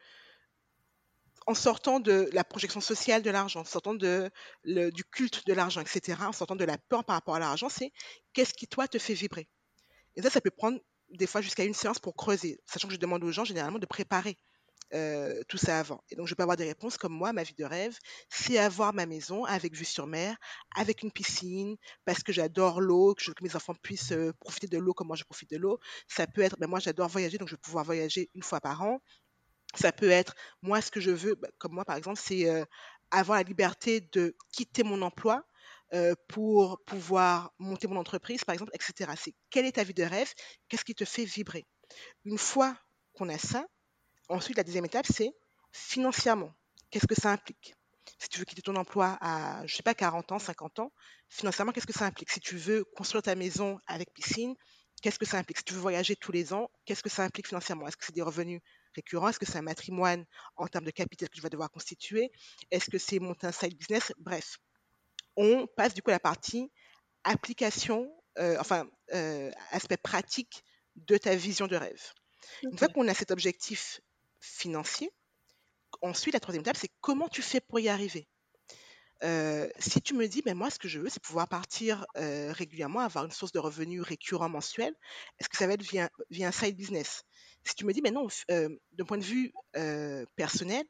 en 1.46 1.54
sortant 1.54 2.00
de 2.00 2.28
la 2.32 2.44
projection 2.44 2.80
sociale 2.80 3.22
de 3.22 3.30
l'argent, 3.30 3.60
en 3.60 3.64
sortant 3.64 3.94
du 3.94 5.04
culte 5.10 5.46
de 5.46 5.52
l'argent, 5.52 5.80
etc., 5.80 6.18
en 6.26 6.32
sortant 6.32 6.56
de 6.56 6.64
la 6.64 6.78
peur 6.78 7.04
par 7.04 7.14
rapport 7.14 7.36
à 7.36 7.40
l'argent, 7.40 7.68
c'est 7.68 7.92
qu'est-ce 8.32 8.54
qui, 8.54 8.66
toi, 8.66 8.88
te 8.88 8.98
fait 8.98 9.14
vibrer? 9.14 9.48
Et 10.16 10.22
ça, 10.22 10.30
ça 10.30 10.40
peut 10.40 10.50
prendre 10.50 10.78
des 11.10 11.26
fois 11.26 11.40
jusqu'à 11.40 11.64
une 11.64 11.74
séance 11.74 11.98
pour 11.98 12.16
creuser, 12.16 12.60
sachant 12.66 12.88
que 12.88 12.94
je 12.94 12.98
demande 12.98 13.22
aux 13.24 13.32
gens 13.32 13.44
généralement 13.44 13.78
de 13.78 13.86
préparer 13.86 14.36
euh, 14.94 15.42
tout 15.48 15.56
ça 15.56 15.78
avant. 15.78 16.02
Et 16.10 16.16
donc, 16.16 16.26
je 16.26 16.34
peux 16.34 16.42
avoir 16.42 16.58
des 16.58 16.66
réponses 16.66 16.98
comme 16.98 17.14
moi, 17.14 17.32
ma 17.32 17.44
vie 17.44 17.54
de 17.54 17.64
rêve, 17.64 17.96
c'est 18.28 18.58
avoir 18.58 18.92
ma 18.92 19.06
maison 19.06 19.44
avec 19.46 19.74
vue 19.74 19.86
sur 19.86 20.06
mer, 20.06 20.36
avec 20.76 21.02
une 21.02 21.10
piscine, 21.10 21.76
parce 22.04 22.22
que 22.22 22.30
j'adore 22.30 22.80
l'eau, 22.80 23.14
que, 23.14 23.30
que, 23.30 23.42
mes 23.42 23.56
enfants 23.56 23.74
puissent 23.82 24.12
euh, 24.12 24.32
profiter 24.40 24.66
de 24.66 24.76
l'eau 24.76 24.92
comme 24.92 25.06
moi 25.06 25.16
je 25.16 25.24
profite 25.24 25.50
de 25.50 25.56
l'eau. 25.56 25.78
Ça 26.08 26.26
peut 26.26 26.42
être, 26.42 26.58
ben, 26.58 26.66
moi 26.66 26.78
j'adore 26.78 27.08
voyager, 27.08 27.38
donc 27.38 27.48
je 27.48 27.54
vais 27.54 27.60
pouvoir 27.60 27.84
voyager 27.84 28.30
une 28.34 28.42
fois 28.42 28.60
par 28.60 28.82
an. 28.82 29.00
Ça 29.74 29.92
peut 29.92 30.10
être, 30.10 30.34
moi 30.62 30.80
ce 30.80 30.90
que 30.90 31.00
je 31.00 31.10
veux, 31.10 31.34
ben, 31.34 31.50
comme 31.58 31.72
moi 31.72 31.84
par 31.84 31.96
exemple, 31.96 32.20
c'est 32.22 32.48
euh, 32.48 32.64
avoir 33.10 33.38
la 33.38 33.44
liberté 33.44 34.00
de 34.12 34.36
quitter 34.52 34.82
mon 34.82 35.02
emploi 35.02 35.44
euh, 35.94 36.14
pour 36.28 36.82
pouvoir 36.84 37.52
monter 37.58 37.86
mon 37.86 37.96
entreprise, 37.96 38.44
par 38.44 38.54
exemple, 38.54 38.72
etc. 38.74 39.10
C'est 39.16 39.34
quelle 39.50 39.66
est 39.66 39.72
ta 39.72 39.84
vie 39.84 39.94
de 39.94 40.04
rêve? 40.04 40.32
Qu'est-ce 40.68 40.84
qui 40.84 40.94
te 40.94 41.04
fait 41.04 41.24
vibrer? 41.24 41.66
Une 42.24 42.38
fois 42.38 42.76
qu'on 43.14 43.28
a 43.28 43.38
ça, 43.38 43.66
Ensuite, 44.32 44.56
la 44.56 44.64
deuxième 44.64 44.84
étape, 44.86 45.06
c'est 45.06 45.32
financièrement. 45.72 46.54
Qu'est-ce 46.90 47.06
que 47.06 47.14
ça 47.14 47.30
implique? 47.30 47.74
Si 48.18 48.28
tu 48.28 48.38
veux 48.38 48.44
quitter 48.44 48.62
ton 48.62 48.76
emploi 48.76 49.18
à, 49.20 49.66
je 49.66 49.74
sais 49.74 49.82
pas, 49.82 49.94
40 49.94 50.32
ans, 50.32 50.38
50 50.38 50.78
ans, 50.78 50.92
financièrement, 51.28 51.72
qu'est-ce 51.72 51.86
que 51.86 51.92
ça 51.92 52.06
implique? 52.06 52.30
Si 52.30 52.40
tu 52.40 52.56
veux 52.56 52.84
construire 52.96 53.22
ta 53.22 53.34
maison 53.34 53.78
avec 53.86 54.12
piscine, 54.14 54.54
qu'est-ce 55.02 55.18
que 55.18 55.26
ça 55.26 55.38
implique? 55.38 55.58
Si 55.58 55.64
tu 55.64 55.74
veux 55.74 55.80
voyager 55.80 56.16
tous 56.16 56.32
les 56.32 56.52
ans, 56.54 56.70
qu'est-ce 56.86 57.02
que 57.02 57.10
ça 57.10 57.24
implique 57.24 57.48
financièrement? 57.48 57.86
Est-ce 57.86 57.96
que 57.96 58.04
c'est 58.06 58.14
des 58.14 58.22
revenus 58.22 58.60
récurrents 58.94 59.28
Est-ce 59.28 59.38
que 59.38 59.46
c'est 59.46 59.58
un 59.58 59.62
matrimoine 59.62 60.24
en 60.56 60.66
termes 60.66 60.84
de 60.84 60.90
capital 60.90 61.28
que 61.28 61.34
tu 61.34 61.40
vas 61.40 61.48
devoir 61.48 61.70
constituer 61.70 62.30
Est-ce 62.70 62.90
que 62.90 62.98
c'est 62.98 63.18
monter 63.18 63.46
un 63.46 63.52
side 63.52 63.76
business 63.76 64.12
Bref, 64.18 64.58
on 65.36 65.66
passe 65.76 65.94
du 65.94 66.02
coup 66.02 66.10
à 66.10 66.14
la 66.14 66.20
partie 66.20 66.70
application, 67.24 68.12
euh, 68.38 68.56
enfin, 68.58 68.86
euh, 69.14 69.50
aspect 69.70 69.96
pratique 69.96 70.64
de 70.96 71.16
ta 71.16 71.34
vision 71.34 71.66
de 71.66 71.76
rêve. 71.76 72.02
Une 72.62 72.76
fois 72.76 72.88
qu'on 72.88 73.08
a 73.08 73.14
cet 73.14 73.30
objectif 73.30 74.00
financier. 74.40 75.10
Ensuite, 76.02 76.34
la 76.34 76.40
troisième 76.40 76.62
étape, 76.62 76.76
c'est 76.76 76.90
comment 77.00 77.28
tu 77.28 77.42
fais 77.42 77.60
pour 77.60 77.78
y 77.78 77.88
arriver. 77.88 78.28
Euh, 79.22 79.68
si 79.78 80.00
tu 80.00 80.14
me 80.14 80.26
dis, 80.26 80.42
ben 80.42 80.56
moi, 80.56 80.68
ce 80.70 80.78
que 80.78 80.88
je 80.88 80.98
veux, 80.98 81.08
c'est 81.08 81.22
pouvoir 81.22 81.48
partir 81.48 82.04
euh, 82.16 82.52
régulièrement, 82.52 83.00
avoir 83.00 83.24
une 83.24 83.30
source 83.30 83.52
de 83.52 83.60
revenus 83.60 84.02
récurrent 84.02 84.48
mensuel, 84.48 84.94
est-ce 85.38 85.48
que 85.48 85.56
ça 85.56 85.68
va 85.68 85.74
être 85.74 85.82
via, 85.82 86.10
via 86.30 86.48
un 86.48 86.52
side 86.52 86.76
business? 86.76 87.22
Si 87.64 87.74
tu 87.74 87.84
me 87.84 87.92
dis, 87.92 88.00
ben 88.00 88.12
non, 88.12 88.26
euh, 88.50 88.68
d'un 88.92 89.04
point 89.04 89.18
de 89.18 89.24
vue 89.24 89.52
euh, 89.76 90.24
personnel, 90.36 90.84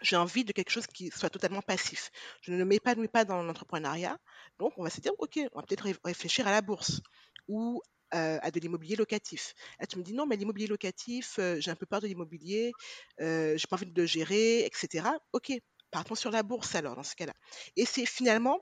j'ai 0.00 0.16
envie 0.16 0.44
de 0.44 0.52
quelque 0.52 0.70
chose 0.70 0.86
qui 0.86 1.10
soit 1.10 1.30
totalement 1.30 1.62
passif. 1.62 2.10
Je 2.40 2.52
ne 2.52 2.64
m'épanouis 2.64 3.08
pas 3.08 3.24
dans 3.24 3.42
l'entrepreneuriat, 3.42 4.18
donc 4.58 4.72
on 4.76 4.82
va 4.82 4.90
se 4.90 5.00
dire, 5.00 5.12
ok, 5.18 5.38
on 5.52 5.60
va 5.60 5.66
peut-être 5.66 5.86
réfléchir 6.04 6.46
à 6.46 6.50
la 6.50 6.60
bourse 6.60 7.00
ou 7.46 7.80
euh, 8.14 8.38
à 8.42 8.50
de 8.50 8.58
l'immobilier 8.58 8.96
locatif. 8.96 9.54
Là, 9.80 9.86
tu 9.86 9.98
me 9.98 10.02
dis 10.02 10.12
non, 10.12 10.26
mais 10.26 10.36
l'immobilier 10.36 10.66
locatif, 10.66 11.38
j'ai 11.58 11.70
un 11.70 11.76
peu 11.76 11.86
peur 11.86 12.00
de 12.00 12.06
l'immobilier, 12.06 12.72
euh, 13.20 13.56
j'ai 13.56 13.66
pas 13.66 13.76
envie 13.76 13.86
de 13.86 14.00
le 14.00 14.06
gérer, 14.06 14.64
etc. 14.64 15.06
Ok, 15.32 15.52
partons 15.90 16.14
sur 16.14 16.30
la 16.30 16.42
bourse 16.42 16.74
alors 16.74 16.96
dans 16.96 17.04
ce 17.04 17.14
cas-là. 17.14 17.34
Et 17.76 17.86
c'est 17.86 18.06
finalement 18.06 18.60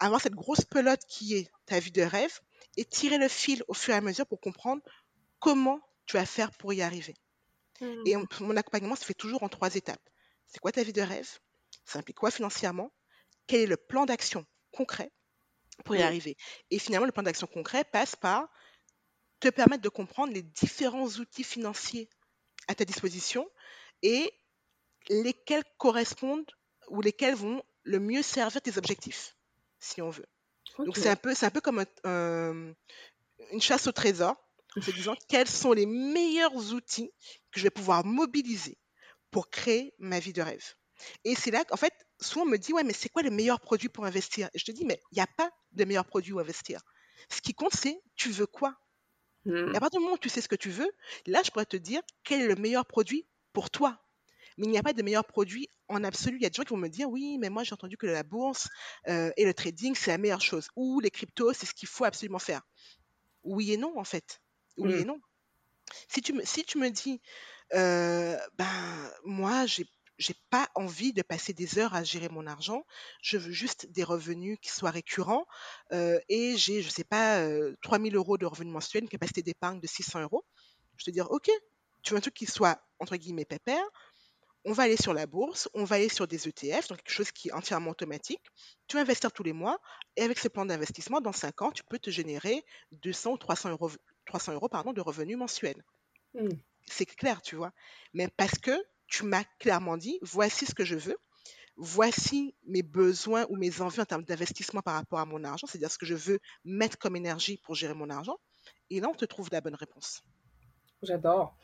avoir 0.00 0.20
cette 0.20 0.34
grosse 0.34 0.64
pelote 0.64 1.04
qui 1.08 1.34
est 1.34 1.50
ta 1.66 1.78
vie 1.80 1.90
de 1.90 2.02
rêve 2.02 2.40
et 2.76 2.84
tirer 2.84 3.18
le 3.18 3.28
fil 3.28 3.62
au 3.68 3.74
fur 3.74 3.94
et 3.94 3.96
à 3.96 4.00
mesure 4.00 4.26
pour 4.26 4.40
comprendre 4.40 4.82
comment 5.38 5.80
tu 6.08 6.18
vas 6.18 6.26
faire 6.26 6.52
pour 6.52 6.74
y 6.74 6.82
arriver. 6.82 7.14
Et 8.04 8.16
Mmh. 8.16 8.26
mon 8.40 8.56
accompagnement 8.56 8.96
se 8.96 9.04
fait 9.04 9.14
toujours 9.14 9.42
en 9.42 9.48
trois 9.48 9.74
étapes. 9.74 10.02
C'est 10.46 10.60
quoi 10.60 10.72
ta 10.72 10.82
vie 10.82 10.92
de 10.92 11.02
rêve? 11.02 11.38
Ça 11.84 11.98
implique 11.98 12.18
quoi 12.18 12.30
financièrement? 12.30 12.92
Quel 13.46 13.62
est 13.62 13.66
le 13.66 13.76
plan 13.76 14.06
d'action 14.06 14.46
concret 14.72 15.12
pour 15.84 15.96
y 15.96 16.02
Mmh. 16.02 16.02
arriver? 16.02 16.36
Et 16.70 16.78
finalement, 16.78 17.06
le 17.06 17.12
plan 17.12 17.24
d'action 17.24 17.46
concret 17.48 17.84
passe 17.84 18.16
par 18.16 18.48
te 19.40 19.48
permettre 19.48 19.82
de 19.82 19.88
comprendre 19.88 20.32
les 20.32 20.42
différents 20.42 21.08
outils 21.08 21.44
financiers 21.44 22.08
à 22.68 22.74
ta 22.74 22.84
disposition 22.84 23.48
et 24.02 24.32
lesquels 25.10 25.64
correspondent 25.78 26.50
ou 26.88 27.00
lesquels 27.02 27.34
vont 27.34 27.62
le 27.84 28.00
mieux 28.00 28.22
servir 28.22 28.62
tes 28.62 28.78
objectifs, 28.78 29.36
si 29.80 30.02
on 30.02 30.10
veut. 30.10 30.26
Donc 30.86 30.96
c'est 30.98 31.10
un 31.10 31.16
peu, 31.16 31.34
c'est 31.34 31.46
un 31.46 31.50
peu 31.50 31.60
comme 31.62 31.80
un- 31.80 31.86
un- 32.04 32.74
une 33.52 33.60
chasse 33.60 33.86
au 33.86 33.92
trésor, 33.92 34.36
en 34.78 34.82
se 34.82 34.90
disant 34.90 35.16
quels 35.28 35.48
sont 35.48 35.72
les 35.72 35.86
meilleurs 35.86 36.72
outils 36.74 37.12
que 37.52 37.60
je 37.60 37.64
vais 37.64 37.70
pouvoir 37.70 38.04
mobiliser 38.04 38.78
pour 39.30 39.50
créer 39.50 39.94
ma 39.98 40.20
vie 40.20 40.32
de 40.32 40.42
rêve. 40.42 40.74
Et 41.24 41.34
c'est 41.34 41.50
là 41.50 41.64
qu'en 41.64 41.76
fait, 41.76 41.94
souvent 42.20 42.44
on 42.46 42.50
me 42.50 42.58
dit, 42.58 42.72
ouais, 42.72 42.84
mais 42.84 42.92
c'est 42.94 43.08
quoi 43.08 43.22
le 43.22 43.30
meilleur 43.30 43.60
produit 43.60 43.88
pour 43.88 44.04
investir? 44.04 44.48
Et 44.54 44.58
je 44.58 44.64
te 44.64 44.72
dis, 44.72 44.84
mais 44.84 45.00
il 45.12 45.16
n'y 45.16 45.22
a 45.22 45.26
pas 45.28 45.50
de 45.72 45.84
meilleur 45.84 46.06
produit 46.06 46.32
où 46.32 46.40
investir. 46.40 46.82
Ce 47.30 47.40
qui 47.40 47.54
compte, 47.54 47.74
c'est 47.74 48.00
tu 48.16 48.30
veux 48.30 48.46
quoi? 48.46 48.76
Et 49.72 49.76
Mmh. 49.76 49.78
à 49.78 49.80
partir 49.80 50.00
du 50.00 50.04
moment 50.04 50.16
où 50.16 50.18
tu 50.18 50.28
sais 50.28 50.40
ce 50.40 50.48
que 50.48 50.56
tu 50.56 50.70
veux, 50.70 50.90
là, 51.26 51.42
je 51.44 51.50
pourrais 51.50 51.66
te 51.66 51.76
dire 51.76 52.02
quel 52.24 52.40
est 52.42 52.46
le 52.48 52.56
meilleur 52.56 52.86
produit 52.86 53.28
pour 53.52 53.70
toi? 53.70 54.04
mais 54.58 54.66
il 54.66 54.70
n'y 54.70 54.78
a 54.78 54.82
pas 54.84 54.92
de 54.92 55.02
meilleur 55.02 55.24
produit 55.26 55.68
en 55.88 56.04
absolu. 56.04 56.36
Il 56.38 56.42
y 56.42 56.46
a 56.46 56.50
des 56.50 56.54
gens 56.56 56.64
qui 56.64 56.70
vont 56.70 56.78
me 56.78 56.88
dire, 56.88 57.10
oui, 57.10 57.38
mais 57.40 57.50
moi 57.50 57.64
j'ai 57.64 57.74
entendu 57.74 57.96
que 57.96 58.06
la 58.06 58.22
bourse 58.24 58.68
euh, 59.08 59.32
et 59.38 59.46
le 59.46 59.54
trading, 59.54 59.94
c'est 59.96 60.10
la 60.12 60.18
meilleure 60.18 60.42
chose. 60.42 60.68
Ou 60.76 61.00
les 61.00 61.10
cryptos, 61.10 61.54
c'est 61.54 61.66
ce 61.66 61.74
qu'il 61.74 61.88
faut 61.88 62.04
absolument 62.04 62.38
faire. 62.40 62.62
Oui 63.44 63.72
et 63.72 63.76
non, 63.76 63.98
en 63.98 64.04
fait. 64.04 64.40
Oui 64.78 65.00
et 65.00 65.04
non. 65.04 65.20
Si 66.08 66.22
tu 66.22 66.32
me, 66.34 66.44
si 66.44 66.64
tu 66.64 66.78
me 66.78 66.90
dis, 66.90 67.20
euh, 67.74 68.38
ben, 68.58 69.12
moi, 69.24 69.66
j'ai 69.66 69.86
j'ai 70.18 70.34
pas 70.50 70.68
envie 70.76 71.12
de 71.12 71.22
passer 71.22 71.52
des 71.54 71.78
heures 71.78 71.94
à 71.94 72.04
gérer 72.04 72.28
mon 72.28 72.46
argent. 72.46 72.84
Je 73.22 73.38
veux 73.38 73.52
juste 73.52 73.86
des 73.92 74.04
revenus 74.04 74.58
qui 74.62 74.70
soient 74.70 74.90
récurrents. 74.90 75.46
euh, 75.92 76.20
et 76.28 76.56
j'ai, 76.56 76.82
je 76.82 76.90
sais 76.90 77.04
pas, 77.04 77.40
euh, 77.42 77.76
3000 77.82 78.16
euros 78.16 78.38
de 78.38 78.46
revenus 78.46 78.72
mensuels, 78.72 79.04
une 79.04 79.08
capacité 79.10 79.42
d'épargne 79.42 79.80
de 79.80 79.86
600 79.88 80.20
euros. 80.22 80.44
Je 80.98 81.04
te 81.06 81.10
dire, 81.12 81.30
OK, 81.32 81.50
tu 82.02 82.12
veux 82.12 82.18
un 82.18 82.20
truc 82.22 82.34
qui 82.34 82.46
soit, 82.46 82.80
entre 83.00 83.16
guillemets, 83.16 83.44
pépère. 83.46 83.84
On 84.64 84.72
va 84.72 84.84
aller 84.84 84.96
sur 84.96 85.14
la 85.14 85.26
bourse, 85.26 85.68
on 85.74 85.84
va 85.84 85.96
aller 85.96 86.08
sur 86.08 86.26
des 86.28 86.46
ETF, 86.48 86.88
donc 86.88 86.98
quelque 86.98 87.10
chose 87.12 87.30
qui 87.32 87.48
est 87.48 87.52
entièrement 87.52 87.90
automatique. 87.90 88.42
Tu 88.86 88.96
vas 88.96 89.02
investir 89.02 89.32
tous 89.32 89.42
les 89.42 89.52
mois. 89.52 89.78
Et 90.16 90.22
avec 90.22 90.38
ce 90.38 90.48
plan 90.48 90.66
d'investissement, 90.66 91.20
dans 91.20 91.32
5 91.32 91.62
ans, 91.62 91.70
tu 91.72 91.82
peux 91.84 91.98
te 91.98 92.10
générer 92.10 92.64
200 92.92 93.32
ou 93.32 93.38
300 93.38 93.70
euros, 93.70 93.90
300 94.28 94.52
euros 94.54 94.68
pardon, 94.68 94.92
de 94.92 95.00
revenus 95.00 95.36
mensuels 95.36 95.82
Mm. 96.34 96.48
c'est 96.86 97.06
clair, 97.06 97.42
tu 97.42 97.56
vois. 97.56 97.72
Mais 98.14 98.28
parce 98.36 98.58
que 98.58 98.70
tu 99.06 99.24
m'as 99.24 99.44
clairement 99.58 99.96
dit, 99.96 100.18
voici 100.22 100.66
ce 100.66 100.74
que 100.74 100.84
je 100.84 100.96
veux, 100.96 101.16
voici 101.76 102.54
mes 102.66 102.82
besoins 102.82 103.46
ou 103.48 103.56
mes 103.56 103.80
envies 103.80 104.00
en 104.00 104.04
termes 104.04 104.24
d'investissement 104.24 104.82
par 104.82 104.94
rapport 104.94 105.18
à 105.20 105.24
mon 105.26 105.42
argent, 105.44 105.66
c'est-à-dire 105.66 105.90
ce 105.90 105.98
que 105.98 106.06
je 106.06 106.14
veux 106.14 106.38
mettre 106.64 106.98
comme 106.98 107.16
énergie 107.16 107.58
pour 107.64 107.74
gérer 107.74 107.94
mon 107.94 108.10
argent. 108.10 108.36
Et 108.90 109.00
là, 109.00 109.08
on 109.08 109.14
te 109.14 109.24
trouve 109.24 109.48
la 109.52 109.60
bonne 109.60 109.74
réponse. 109.74 110.22
J'adore. 111.02 111.56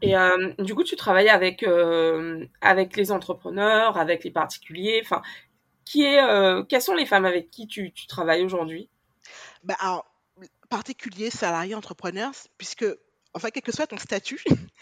Et 0.00 0.16
euh, 0.16 0.54
du 0.58 0.74
coup, 0.74 0.84
tu 0.84 0.96
travailles 0.96 1.28
avec, 1.28 1.62
euh, 1.62 2.46
avec 2.60 2.96
les 2.96 3.12
entrepreneurs, 3.12 3.98
avec 3.98 4.24
les 4.24 4.30
particuliers. 4.30 5.00
Enfin, 5.04 5.22
qui 5.84 6.04
est, 6.04 6.22
euh, 6.22 6.62
quelles 6.64 6.82
sont 6.82 6.94
les 6.94 7.06
femmes 7.06 7.26
avec 7.26 7.50
qui 7.50 7.66
tu, 7.66 7.92
tu 7.92 8.06
travailles 8.06 8.44
aujourd'hui? 8.44 8.88
Bah, 9.62 9.76
alors, 9.80 10.07
particulier, 10.68 11.30
salarié, 11.30 11.74
entrepreneur, 11.74 12.32
puisque, 12.58 12.84
enfin, 13.34 13.50
quel 13.50 13.62
que 13.62 13.72
soit 13.72 13.86
ton 13.86 13.98
statut, 13.98 14.42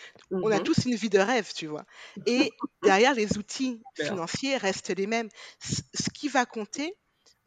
on 0.43 0.51
a 0.51 0.61
Mhm. 0.61 0.61
tous 0.61 0.87
une 0.87 0.95
vie 0.97 1.11
de 1.11 1.19
rêve, 1.19 1.53
tu 1.55 1.67
vois. 1.67 1.85
Et 2.27 2.53
derrière, 2.83 3.15
les 3.15 3.39
outils 3.39 3.87
financiers 3.95 4.57
restent 4.57 4.91
les 4.97 5.07
mêmes. 5.07 5.29
C- 5.61 5.83
Ce 5.95 6.11
qui 6.11 6.29
va 6.29 6.47
compter, 6.47 6.95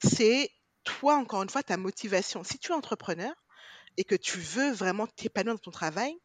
c'est 0.04 0.52
toi, 0.84 1.15
encore 1.17 1.43
une 1.43 1.49
fois, 1.49 1.63
ta 1.63 1.78
motivation. 1.78 2.43
Si 2.43 2.60
tu 2.60 2.71
es 2.71 2.75
entrepreneur 2.75 3.34
et 3.97 4.04
que 4.04 4.15
tu 4.15 4.39
veux 4.39 4.71
vraiment 4.71 5.08
t'épanouir 5.08 5.56
dans 5.56 5.60
ton 5.62 5.71
travail, 5.71 6.15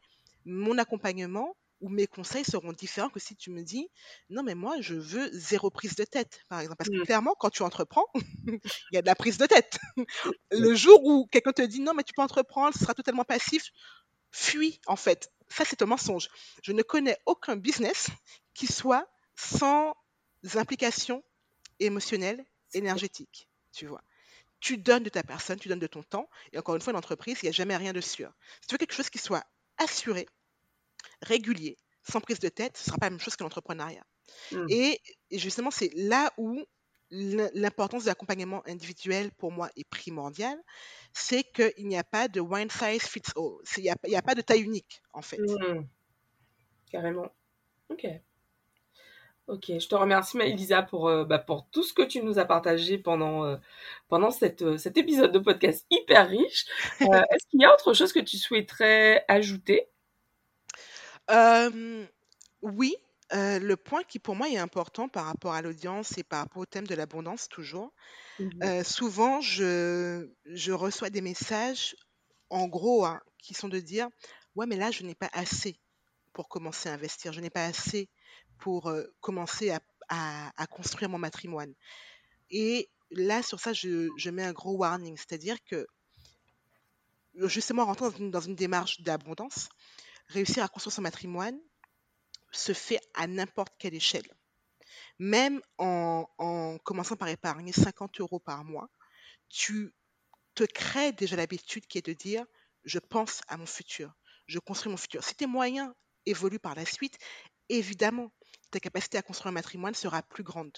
mon 0.45 0.79
accompagnement 0.79 1.57
ou 1.85 1.91
mes 1.91 2.07
conseils 2.07 2.45
seront 2.45 2.73
différents 2.73 3.11
que 3.11 3.21
si 3.21 3.37
tu 3.37 3.51
me 3.51 3.63
dis 3.63 3.89
non 4.31 4.43
mais 4.43 4.55
moi 4.55 4.81
je 4.81 4.95
veux 4.95 5.29
zéro 5.33 5.71
prise 5.71 5.95
de 5.97 6.05
tête 6.05 6.41
par 6.49 6.61
exemple 6.61 6.79
parce 6.79 6.89
que 6.89 6.97
Mm. 6.97 7.05
clairement 7.05 7.35
quand 7.39 7.51
tu 7.51 7.63
entreprends 7.63 8.07
il 8.15 8.61
y 8.93 8.97
a 8.97 9.03
de 9.03 9.07
la 9.07 9.15
prise 9.15 9.37
de 9.37 9.45
tête 9.47 9.79
le 10.51 10.75
jour 10.75 11.05
où 11.05 11.27
quelqu'un 11.27 11.53
te 11.53 11.63
dit 11.63 11.81
non 11.81 11.93
mais 11.93 12.03
tu 12.03 12.15
peux 12.15 12.23
entreprendre 12.23 12.75
ce 12.75 12.81
sera 12.81 12.95
totalement 12.95 13.25
passif 13.25 13.71
fuis 14.33 14.81
en 14.87 14.97
fait 14.97 15.31
ça 15.49 15.65
c'est 15.67 15.83
un 15.83 15.87
mensonge 15.87 16.29
je 16.63 16.73
ne 16.73 16.83
connais 16.83 17.19
aucun 17.27 17.57
business 17.57 18.09
qui 18.55 18.67
soit 18.67 19.07
sans 19.37 19.95
implication 20.55 21.23
émotionnelle 21.81 22.45
énergétique 22.73 23.49
tu 23.73 23.87
vois 23.87 24.03
tu 24.61 24.79
donnes 24.79 25.03
de 25.03 25.11
ta 25.11 25.23
personne, 25.23 25.59
tu 25.59 25.69
donnes 25.69 25.79
de 25.79 25.87
ton 25.87 26.03
temps. 26.03 26.29
Et 26.53 26.59
encore 26.59 26.75
une 26.75 26.81
fois, 26.81 26.93
une 26.93 26.97
entreprise, 26.97 27.39
il 27.43 27.45
n'y 27.45 27.49
a 27.51 27.53
jamais 27.53 27.77
rien 27.77 27.93
de 27.93 28.01
sûr. 28.01 28.33
Si 28.63 28.67
tu 28.69 28.75
veux 28.75 28.79
quelque 28.79 28.95
chose 28.95 29.11
qui 29.11 29.19
soit 29.19 29.45
assuré, 29.77 30.27
régulier, 31.23 31.77
sans 32.03 32.21
prise 32.21 32.41
de 32.41 32.49
tête, 32.49 32.77
ce 32.77 32.83
ne 32.83 32.87
sera 32.87 32.99
pas 32.99 33.07
la 33.07 33.11
même 33.11 33.21
chose 33.21 33.37
que 33.37 33.43
l'entrepreneuriat. 33.43 34.05
Mm. 34.53 34.67
Et, 34.69 35.01
justement, 35.33 35.71
c'est 35.71 35.91
là 35.95 36.33
où 36.37 36.65
l'im- 37.11 37.51
l'importance 37.55 38.05
de 38.05 38.09
l'accompagnement 38.09 38.63
individuel 38.67 39.31
pour 39.33 39.53
moi 39.53 39.71
est 39.77 39.89
primordiale. 39.89 40.59
C'est 41.13 41.45
qu'il 41.45 41.87
n'y 41.87 41.97
a 41.97 42.05
pas 42.05 42.29
de 42.29 42.41
one 42.41 42.71
size 42.71 43.03
fits 43.03 43.23
all. 43.37 43.59
Il 43.79 43.83
n'y 44.09 44.17
a, 44.17 44.23
pas 44.23 44.35
de 44.35 44.41
taille 44.41 44.63
unique, 44.63 45.03
en 45.13 45.23
fait. 45.23 45.39
Mm. 45.39 45.87
Carrément. 46.91 47.31
Ok. 47.89 48.07
Ok, 49.47 49.67
je 49.79 49.89
te 49.89 49.95
remercie 49.95 50.39
Maëlisa 50.39 50.83
pour, 50.83 51.07
euh, 51.07 51.25
bah, 51.25 51.39
pour 51.39 51.69
tout 51.71 51.83
ce 51.83 51.93
que 51.93 52.03
tu 52.03 52.23
nous 52.23 52.39
as 52.39 52.47
partagé 52.47 52.97
pendant, 52.97 53.45
euh, 53.45 53.57
pendant 54.09 54.31
cette, 54.31 54.63
euh, 54.63 54.79
cet 54.79 54.97
épisode 54.97 55.33
de 55.33 55.39
podcast 55.39 55.87
hyper 55.91 56.31
riche. 56.31 56.65
Est-ce 57.31 57.47
qu'il 57.49 57.61
y 57.61 57.65
a 57.67 57.75
autre 57.75 57.93
chose 57.93 58.15
que 58.15 58.21
tu 58.21 58.39
souhaiterais 58.39 59.23
ajouter? 59.29 59.91
Euh, 61.31 62.07
oui, 62.63 62.95
euh, 63.33 63.59
le 63.59 63.77
point 63.77 64.03
qui 64.05 64.19
pour 64.19 64.37
moi 64.37 64.49
est 64.49 64.59
important 64.59 65.09
par 65.09 65.27
rapport 65.27 65.55
à 65.55 65.63
l'audience 65.63 66.19
et 66.19 66.23
par 66.25 66.41
rapport 66.41 66.63
au 66.63 66.67
thème 66.67 66.87
de 66.87 66.95
l'abondance 66.95 67.49
toujours, 67.49 67.93
Mhm. 68.39 68.65
euh, 68.65 68.85
souvent 68.85 69.41
je, 69.41 70.31
je 70.47 70.73
reçois 70.73 71.11
des 71.11 71.23
messages 71.23 71.97
en 72.51 72.69
gros 72.69 73.05
hein, 73.07 73.21
qui 73.39 73.55
sont 73.55 73.69
de 73.69 73.81
dire 73.81 74.09
ouais 74.57 74.67
mais 74.67 74.77
là 74.77 74.91
je 74.93 75.05
n'ai 75.05 75.15
pas 75.17 75.31
assez 75.35 75.81
pour 76.35 76.49
commencer 76.49 76.89
à 76.91 76.95
investir, 76.95 77.33
je 77.33 77.41
n'ai 77.41 77.51
pas 77.51 77.67
assez 77.67 78.11
pour 78.59 78.93
commencer 79.21 79.71
à, 79.71 79.81
à- 80.09 80.53
à 80.63 80.67
construire 80.69 81.11
mon 81.11 81.19
matrimoine. 81.19 81.75
Et 82.51 82.91
là 83.11 83.43
sur 83.43 83.61
ça 83.61 83.73
je, 83.75 84.13
je 84.17 84.31
mets 84.31 84.45
un 84.45 84.53
gros 84.55 84.77
warning, 84.77 85.17
c'est-à-dire 85.19 85.59
que 85.65 85.87
justement 87.35 87.93
dans 87.95 88.11
une, 88.11 88.31
dans 88.31 88.41
une 88.41 88.55
démarche 88.55 89.01
d'abondance, 89.03 89.69
réussir 90.29 90.63
à 90.65 90.69
construire 90.69 90.93
son 90.95 91.03
matrimoine 91.03 91.59
se 92.53 92.73
fait 92.73 93.01
à 93.15 93.27
n'importe 93.27 93.75
quelle 93.79 93.95
échelle. 93.95 94.27
Même 95.19 95.61
en, 95.79 96.27
en 96.39 96.79
commençant 96.79 97.17
par 97.17 97.29
épargner 97.29 97.73
50 97.73 98.21
euros 98.21 98.41
par 98.41 98.65
mois, 98.65 98.89
tu 99.49 99.95
te 100.55 100.65
crées 100.65 101.13
déjà 101.13 101.37
l'habitude 101.37 101.87
qui 101.87 101.99
est 101.99 102.07
de 102.07 102.13
dire 102.13 102.45
je 102.85 102.99
pense 102.99 103.41
à 103.49 103.57
mon 103.57 103.67
futur, 103.67 104.13
je 104.47 104.59
construis 104.59 104.91
mon 104.91 104.97
futur. 104.97 105.25
Si 105.25 105.35
tes 105.35 105.47
moyens 105.47 105.93
évoluent 106.27 106.59
par 106.61 106.75
la 106.75 106.85
suite, 106.85 107.19
évidemment, 107.69 108.33
ta 108.71 108.81
capacité 108.81 109.19
à 109.19 109.23
construire 109.23 109.49
un 109.51 109.55
matrimoine 109.55 109.95
sera 109.95 110.23
plus 110.23 110.43
grande. 110.43 110.77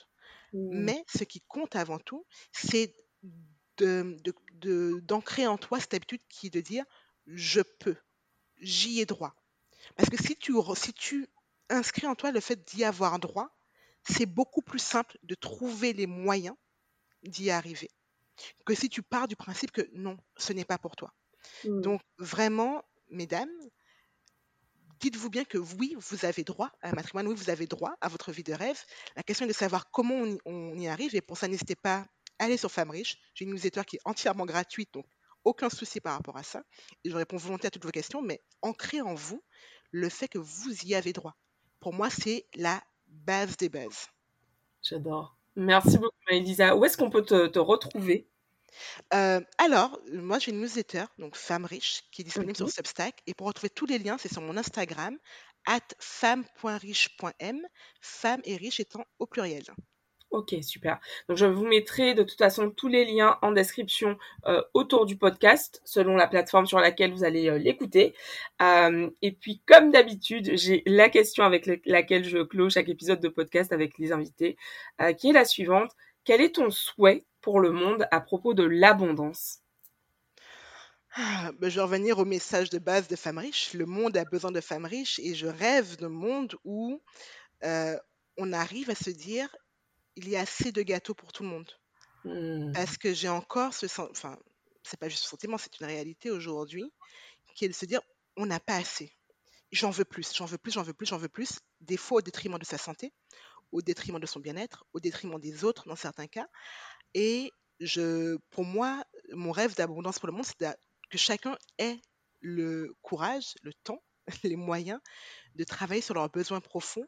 Mm. 0.52 0.84
Mais 0.84 1.04
ce 1.08 1.24
qui 1.24 1.40
compte 1.42 1.76
avant 1.76 1.98
tout, 1.98 2.26
c'est 2.52 2.94
de- 3.78 4.16
de- 4.22 4.34
de- 4.52 5.00
d'ancrer 5.00 5.46
en 5.46 5.58
toi 5.58 5.80
cette 5.80 5.94
habitude 5.94 6.22
qui 6.28 6.46
est 6.46 6.50
de 6.50 6.60
dire 6.60 6.84
je 7.26 7.60
peux, 7.60 7.96
j'y 8.58 9.00
ai 9.00 9.06
droit. 9.06 9.34
Parce 9.96 10.10
que 10.10 10.16
si 10.16 10.36
tu, 10.36 10.54
si 10.74 10.92
tu 10.92 11.28
inscris 11.68 12.06
en 12.06 12.14
toi 12.14 12.32
le 12.32 12.40
fait 12.40 12.62
d'y 12.68 12.84
avoir 12.84 13.18
droit, 13.18 13.50
c'est 14.08 14.26
beaucoup 14.26 14.62
plus 14.62 14.78
simple 14.78 15.18
de 15.22 15.34
trouver 15.34 15.92
les 15.92 16.06
moyens 16.06 16.56
d'y 17.22 17.50
arriver 17.50 17.90
que 18.64 18.74
si 18.74 18.88
tu 18.88 19.02
pars 19.02 19.28
du 19.28 19.36
principe 19.36 19.72
que 19.72 19.88
non, 19.94 20.16
ce 20.36 20.52
n'est 20.52 20.64
pas 20.64 20.78
pour 20.78 20.96
toi. 20.96 21.12
Mm. 21.64 21.80
Donc 21.80 22.00
vraiment, 22.18 22.84
mesdames, 23.10 23.50
dites-vous 25.00 25.30
bien 25.30 25.44
que 25.44 25.58
oui, 25.58 25.96
vous 25.98 26.24
avez 26.24 26.44
droit 26.44 26.70
à 26.82 26.90
un 26.90 26.92
matrimoine, 26.92 27.28
oui, 27.28 27.34
vous 27.34 27.50
avez 27.50 27.66
droit 27.66 27.94
à 28.00 28.08
votre 28.08 28.32
vie 28.32 28.42
de 28.42 28.52
rêve. 28.52 28.78
La 29.16 29.22
question 29.22 29.44
est 29.44 29.48
de 29.48 29.54
savoir 29.54 29.90
comment 29.90 30.14
on 30.14 30.26
y, 30.26 30.38
on 30.44 30.78
y 30.78 30.88
arrive 30.88 31.14
et 31.14 31.20
pour 31.20 31.38
ça, 31.38 31.48
n'hésitez 31.48 31.76
pas 31.76 32.06
à 32.38 32.44
aller 32.44 32.56
sur 32.56 32.70
Femme 32.70 32.90
Riche. 32.90 33.18
J'ai 33.34 33.44
une 33.44 33.52
newsletter 33.52 33.84
qui 33.84 33.96
est 33.96 34.02
entièrement 34.04 34.46
gratuite, 34.46 34.92
donc 34.92 35.06
aucun 35.46 35.70
souci 35.70 36.00
par 36.00 36.14
rapport 36.14 36.36
à 36.36 36.42
ça. 36.42 36.62
Et 37.04 37.10
je 37.10 37.16
réponds 37.16 37.38
volontiers 37.38 37.68
à 37.68 37.70
toutes 37.70 37.84
vos 37.84 37.90
questions, 37.90 38.20
mais 38.20 38.42
ancrez 38.62 39.00
en 39.00 39.14
vous 39.14 39.42
le 39.92 40.08
fait 40.08 40.28
que 40.28 40.38
vous 40.38 40.72
y 40.84 40.94
avez 40.94 41.12
droit. 41.12 41.36
Pour 41.80 41.94
moi, 41.94 42.10
c'est 42.10 42.46
la 42.54 42.82
base 43.06 43.56
des 43.56 43.68
bases. 43.68 44.08
J'adore. 44.82 45.38
Merci 45.54 45.96
beaucoup 45.96 46.16
Maëlisa. 46.28 46.76
Où 46.76 46.84
est-ce 46.84 46.96
qu'on 46.98 47.10
peut 47.10 47.24
te, 47.24 47.46
te 47.46 47.58
retrouver? 47.58 48.28
Euh, 49.14 49.40
alors, 49.56 49.98
moi 50.12 50.38
j'ai 50.38 50.50
une 50.50 50.60
newsletter, 50.60 51.04
donc 51.18 51.34
Femme 51.34 51.64
Riche, 51.64 52.02
qui 52.12 52.22
est 52.22 52.24
disponible 52.24 52.56
sur 52.56 52.68
Substack. 52.68 53.22
Et 53.26 53.32
pour 53.32 53.46
retrouver 53.46 53.70
tous 53.70 53.86
les 53.86 53.98
liens, 53.98 54.18
c'est 54.18 54.30
sur 54.30 54.42
mon 54.42 54.56
Instagram, 54.56 55.16
at 55.66 55.80
femme.riche.m, 55.98 57.60
femme 58.00 58.40
et 58.44 58.56
riche 58.56 58.80
étant 58.80 59.04
au 59.18 59.26
pluriel. 59.26 59.64
Ok, 60.36 60.54
super. 60.60 61.00
Donc 61.30 61.38
je 61.38 61.46
vous 61.46 61.64
mettrai 61.66 62.12
de 62.12 62.22
toute 62.22 62.36
façon 62.36 62.70
tous 62.70 62.88
les 62.88 63.06
liens 63.06 63.38
en 63.40 63.52
description 63.52 64.18
euh, 64.44 64.62
autour 64.74 65.06
du 65.06 65.16
podcast, 65.16 65.80
selon 65.86 66.14
la 66.14 66.26
plateforme 66.26 66.66
sur 66.66 66.78
laquelle 66.78 67.10
vous 67.10 67.24
allez 67.24 67.48
euh, 67.48 67.56
l'écouter. 67.56 68.14
Euh, 68.60 69.08
et 69.22 69.32
puis 69.32 69.62
comme 69.64 69.90
d'habitude, 69.90 70.50
j'ai 70.54 70.82
la 70.84 71.08
question 71.08 71.42
avec 71.42 71.64
le- 71.64 71.80
laquelle 71.86 72.22
je 72.22 72.42
clôt 72.42 72.68
chaque 72.68 72.90
épisode 72.90 73.20
de 73.20 73.30
podcast 73.30 73.72
avec 73.72 73.96
les 73.96 74.12
invités, 74.12 74.58
qui 75.16 75.30
est 75.30 75.32
la 75.32 75.46
suivante. 75.46 75.90
Quel 76.24 76.42
est 76.42 76.56
ton 76.56 76.68
souhait 76.68 77.24
pour 77.40 77.58
le 77.58 77.70
monde 77.72 78.06
à 78.10 78.20
propos 78.20 78.52
de 78.52 78.64
l'abondance? 78.64 79.60
Ah, 81.14 81.50
ben, 81.58 81.70
je 81.70 81.76
vais 81.76 81.82
revenir 81.82 82.18
au 82.18 82.26
message 82.26 82.68
de 82.68 82.78
base 82.78 83.08
de 83.08 83.16
Femme 83.16 83.38
Riche. 83.38 83.72
Le 83.72 83.86
monde 83.86 84.18
a 84.18 84.26
besoin 84.26 84.52
de 84.52 84.60
femmes 84.60 84.84
riches 84.84 85.18
et 85.18 85.34
je 85.34 85.46
rêve 85.46 85.96
d'un 85.96 86.10
monde 86.10 86.54
où 86.64 87.00
on 88.38 88.52
arrive 88.52 88.90
à 88.90 88.94
se 88.94 89.10
dire 89.10 89.48
il 90.16 90.28
y 90.28 90.36
a 90.36 90.40
assez 90.40 90.72
de 90.72 90.82
gâteaux 90.82 91.14
pour 91.14 91.32
tout 91.32 91.42
le 91.42 91.48
monde. 91.50 91.70
Hmm. 92.24 92.72
Parce 92.72 92.96
que 92.96 93.14
j'ai 93.14 93.28
encore 93.28 93.72
ce 93.72 93.86
sentiment, 93.86 94.10
enfin, 94.10 94.38
c'est 94.82 94.98
pas 94.98 95.08
juste 95.08 95.24
un 95.24 95.28
sentiment, 95.28 95.58
c'est 95.58 95.78
une 95.80 95.86
réalité 95.86 96.30
aujourd'hui, 96.30 96.92
qui 97.54 97.64
est 97.64 97.68
de 97.68 97.74
se 97.74 97.86
dire 97.86 98.00
on 98.36 98.46
n'a 98.46 98.60
pas 98.60 98.76
assez. 98.76 99.12
J'en 99.72 99.90
veux 99.90 100.04
plus, 100.04 100.34
j'en 100.34 100.46
veux 100.46 100.58
plus, 100.58 100.72
j'en 100.72 100.82
veux 100.82 100.92
plus, 100.92 101.06
j'en 101.06 101.18
veux 101.18 101.28
plus. 101.28 101.58
des 101.80 101.96
fois 101.96 102.18
au 102.18 102.22
détriment 102.22 102.58
de 102.58 102.64
sa 102.64 102.78
santé, 102.78 103.12
au 103.72 103.82
détriment 103.82 104.20
de 104.20 104.26
son 104.26 104.40
bien-être, 104.40 104.84
au 104.92 105.00
détriment 105.00 105.38
des 105.38 105.64
autres 105.64 105.88
dans 105.88 105.96
certains 105.96 106.26
cas. 106.26 106.46
Et 107.14 107.50
je, 107.80 108.36
pour 108.50 108.64
moi, 108.64 109.04
mon 109.32 109.52
rêve 109.52 109.74
d'abondance 109.74 110.18
pour 110.18 110.28
le 110.28 110.32
monde, 110.32 110.44
c'est 110.46 110.76
que 111.10 111.18
chacun 111.18 111.56
ait 111.78 112.00
le 112.40 112.94
courage, 113.02 113.54
le 113.62 113.72
temps, 113.84 114.02
les 114.44 114.56
moyens 114.56 115.00
de 115.54 115.64
travailler 115.64 116.00
sur 116.00 116.14
leurs 116.14 116.30
besoins 116.30 116.60
profonds 116.60 117.06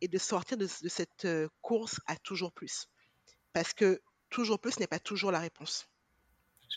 et 0.00 0.08
de 0.08 0.18
sortir 0.18 0.56
de, 0.56 0.64
de 0.64 0.88
cette 0.88 1.24
euh, 1.24 1.48
course 1.62 2.00
à 2.06 2.16
toujours 2.16 2.52
plus. 2.52 2.86
Parce 3.52 3.72
que 3.72 4.00
toujours 4.30 4.60
plus 4.60 4.78
n'est 4.78 4.86
pas 4.86 4.98
toujours 4.98 5.32
la 5.32 5.40
réponse. 5.40 5.86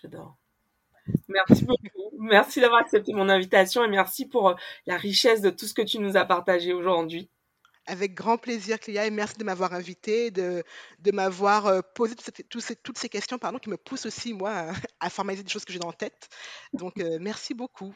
J'adore. 0.01 0.37
Merci 1.27 1.65
beaucoup. 1.65 2.03
Merci 2.19 2.61
d'avoir 2.61 2.81
accepté 2.81 3.13
mon 3.13 3.27
invitation 3.29 3.83
et 3.83 3.89
merci 3.89 4.27
pour 4.27 4.49
euh, 4.49 4.55
la 4.85 4.97
richesse 4.97 5.41
de 5.41 5.49
tout 5.49 5.65
ce 5.65 5.73
que 5.73 5.81
tu 5.81 5.99
nous 5.99 6.15
as 6.15 6.25
partagé 6.25 6.73
aujourd'hui. 6.73 7.29
Avec 7.85 8.13
grand 8.13 8.37
plaisir, 8.37 8.79
Cléa, 8.79 9.05
et 9.05 9.11
merci 9.11 9.37
de 9.37 9.43
m'avoir 9.43 9.73
invité, 9.73 10.31
de, 10.31 10.63
de 10.99 11.11
m'avoir 11.11 11.67
euh, 11.67 11.81
posé 11.95 12.15
toutes 12.15 12.61
ces, 12.61 12.75
toutes 12.77 12.97
ces, 12.97 13.09
questions 13.09 13.37
pardon, 13.37 13.59
qui 13.59 13.69
me 13.69 13.75
poussent 13.75 14.05
aussi, 14.05 14.33
moi, 14.33 14.71
à, 15.01 15.09
formaliser 15.09 15.43
des 15.43 15.49
choses 15.49 15.65
que 15.65 15.73
j'ai 15.73 15.79
dans 15.79 15.89
la 15.89 15.93
tête. 15.93 16.29
Donc, 16.71 16.97
euh, 16.99 17.17
merci 17.19 17.53
beaucoup. 17.53 17.93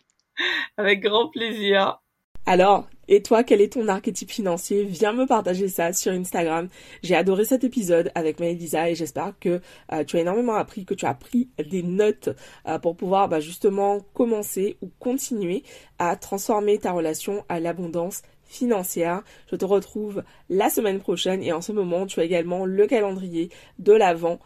Avec 0.76 1.00
grand 1.00 1.30
plaisir. 1.30 2.02
Alors, 2.46 2.89
et 3.08 3.22
toi, 3.22 3.43
quel 3.43 3.62
est 3.62 3.74
ton 3.74 3.88
archétype 3.88 4.32
financier? 4.32 4.84
Viens 4.84 5.13
me 5.13 5.26
partager 5.26 5.67
ça 5.67 5.93
sur 5.93 6.12
Instagram. 6.12 6.67
J'ai 7.04 7.15
adoré 7.15 7.46
cet 7.46 7.63
épisode 7.63 8.12
avec 8.15 8.39
Maëlisa 8.39 8.89
et 8.89 8.96
j'espère 8.96 9.34
que 9.39 9.62
euh, 9.93 10.04
tu 10.04 10.17
as 10.17 10.22
énormément 10.22 10.56
appris, 10.56 10.86
que 10.86 10.93
tu 10.93 11.06
as 11.06 11.13
pris 11.13 11.50
des 11.58 11.84
notes 11.84 12.30
euh, 12.67 12.80
pour 12.80 12.96
pouvoir 12.96 13.30
bah, 13.30 13.39
justement 13.39 14.02
commencer 14.13 14.78
ou 14.82 14.89
continuer 15.00 15.63
à 16.00 16.15
transformer 16.15 16.78
ta 16.78 16.91
relation 16.91 17.46
à 17.50 17.60
l'abondance 17.60 18.24
financière. 18.43 19.24
Je 19.52 19.56
te 19.56 19.65
retrouve 19.65 20.24
la 20.50 20.70
semaine 20.70 21.00
prochaine 21.00 21.43
et 21.43 21.54
en 21.54 21.62
ce 21.62 21.72
moment, 21.72 22.06
tu 22.06 22.20
as 22.20 22.24
également 22.24 22.65
le 22.65 22.88
calendrier 22.88 23.50
de 23.80 23.93
l'Avent 23.93 24.39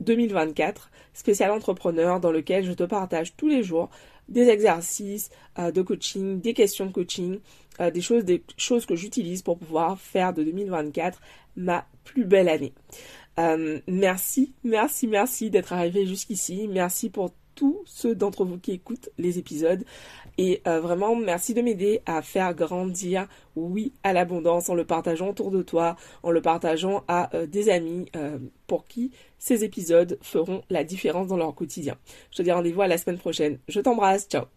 2024 0.00 0.90
spécial 1.12 1.50
entrepreneur 1.50 2.20
dans 2.20 2.30
lequel 2.30 2.64
je 2.64 2.72
te 2.72 2.84
partage 2.84 3.34
tous 3.36 3.48
les 3.48 3.62
jours 3.62 3.90
des 4.28 4.48
exercices 4.48 5.30
euh, 5.58 5.72
de 5.72 5.82
coaching, 5.82 6.40
des 6.40 6.54
questions 6.54 6.86
de 6.86 6.92
coaching, 6.92 7.40
euh, 7.80 7.90
des 7.90 8.00
choses, 8.00 8.24
des 8.24 8.42
choses 8.56 8.86
que 8.86 8.96
j'utilise 8.96 9.42
pour 9.42 9.58
pouvoir 9.58 9.98
faire 9.98 10.32
de 10.32 10.42
2024 10.42 11.20
ma 11.56 11.86
plus 12.04 12.24
belle 12.24 12.48
année. 12.48 12.72
Euh, 13.38 13.80
merci, 13.86 14.52
merci, 14.64 15.06
merci 15.06 15.50
d'être 15.50 15.72
arrivé 15.72 16.06
jusqu'ici. 16.06 16.68
Merci 16.68 17.10
pour 17.10 17.30
tous 17.54 17.82
ceux 17.86 18.14
d'entre 18.14 18.44
vous 18.44 18.58
qui 18.58 18.72
écoutent 18.72 19.10
les 19.18 19.38
épisodes. 19.38 19.84
Et 20.40 20.62
vraiment, 20.64 21.16
merci 21.16 21.52
de 21.52 21.60
m'aider 21.60 22.00
à 22.06 22.22
faire 22.22 22.54
grandir, 22.54 23.26
oui, 23.56 23.92
à 24.04 24.12
l'abondance 24.12 24.68
en 24.68 24.74
le 24.76 24.84
partageant 24.84 25.30
autour 25.30 25.50
de 25.50 25.62
toi, 25.62 25.96
en 26.22 26.30
le 26.30 26.40
partageant 26.40 27.02
à 27.08 27.28
des 27.48 27.68
amis 27.68 28.08
pour 28.68 28.84
qui 28.84 29.10
ces 29.40 29.64
épisodes 29.64 30.16
feront 30.22 30.62
la 30.70 30.84
différence 30.84 31.26
dans 31.26 31.36
leur 31.36 31.52
quotidien. 31.56 31.96
Je 32.30 32.36
te 32.36 32.42
dis 32.42 32.52
rendez-vous 32.52 32.82
à 32.82 32.86
la 32.86 32.98
semaine 32.98 33.18
prochaine. 33.18 33.58
Je 33.66 33.80
t'embrasse. 33.80 34.28
Ciao 34.28 34.48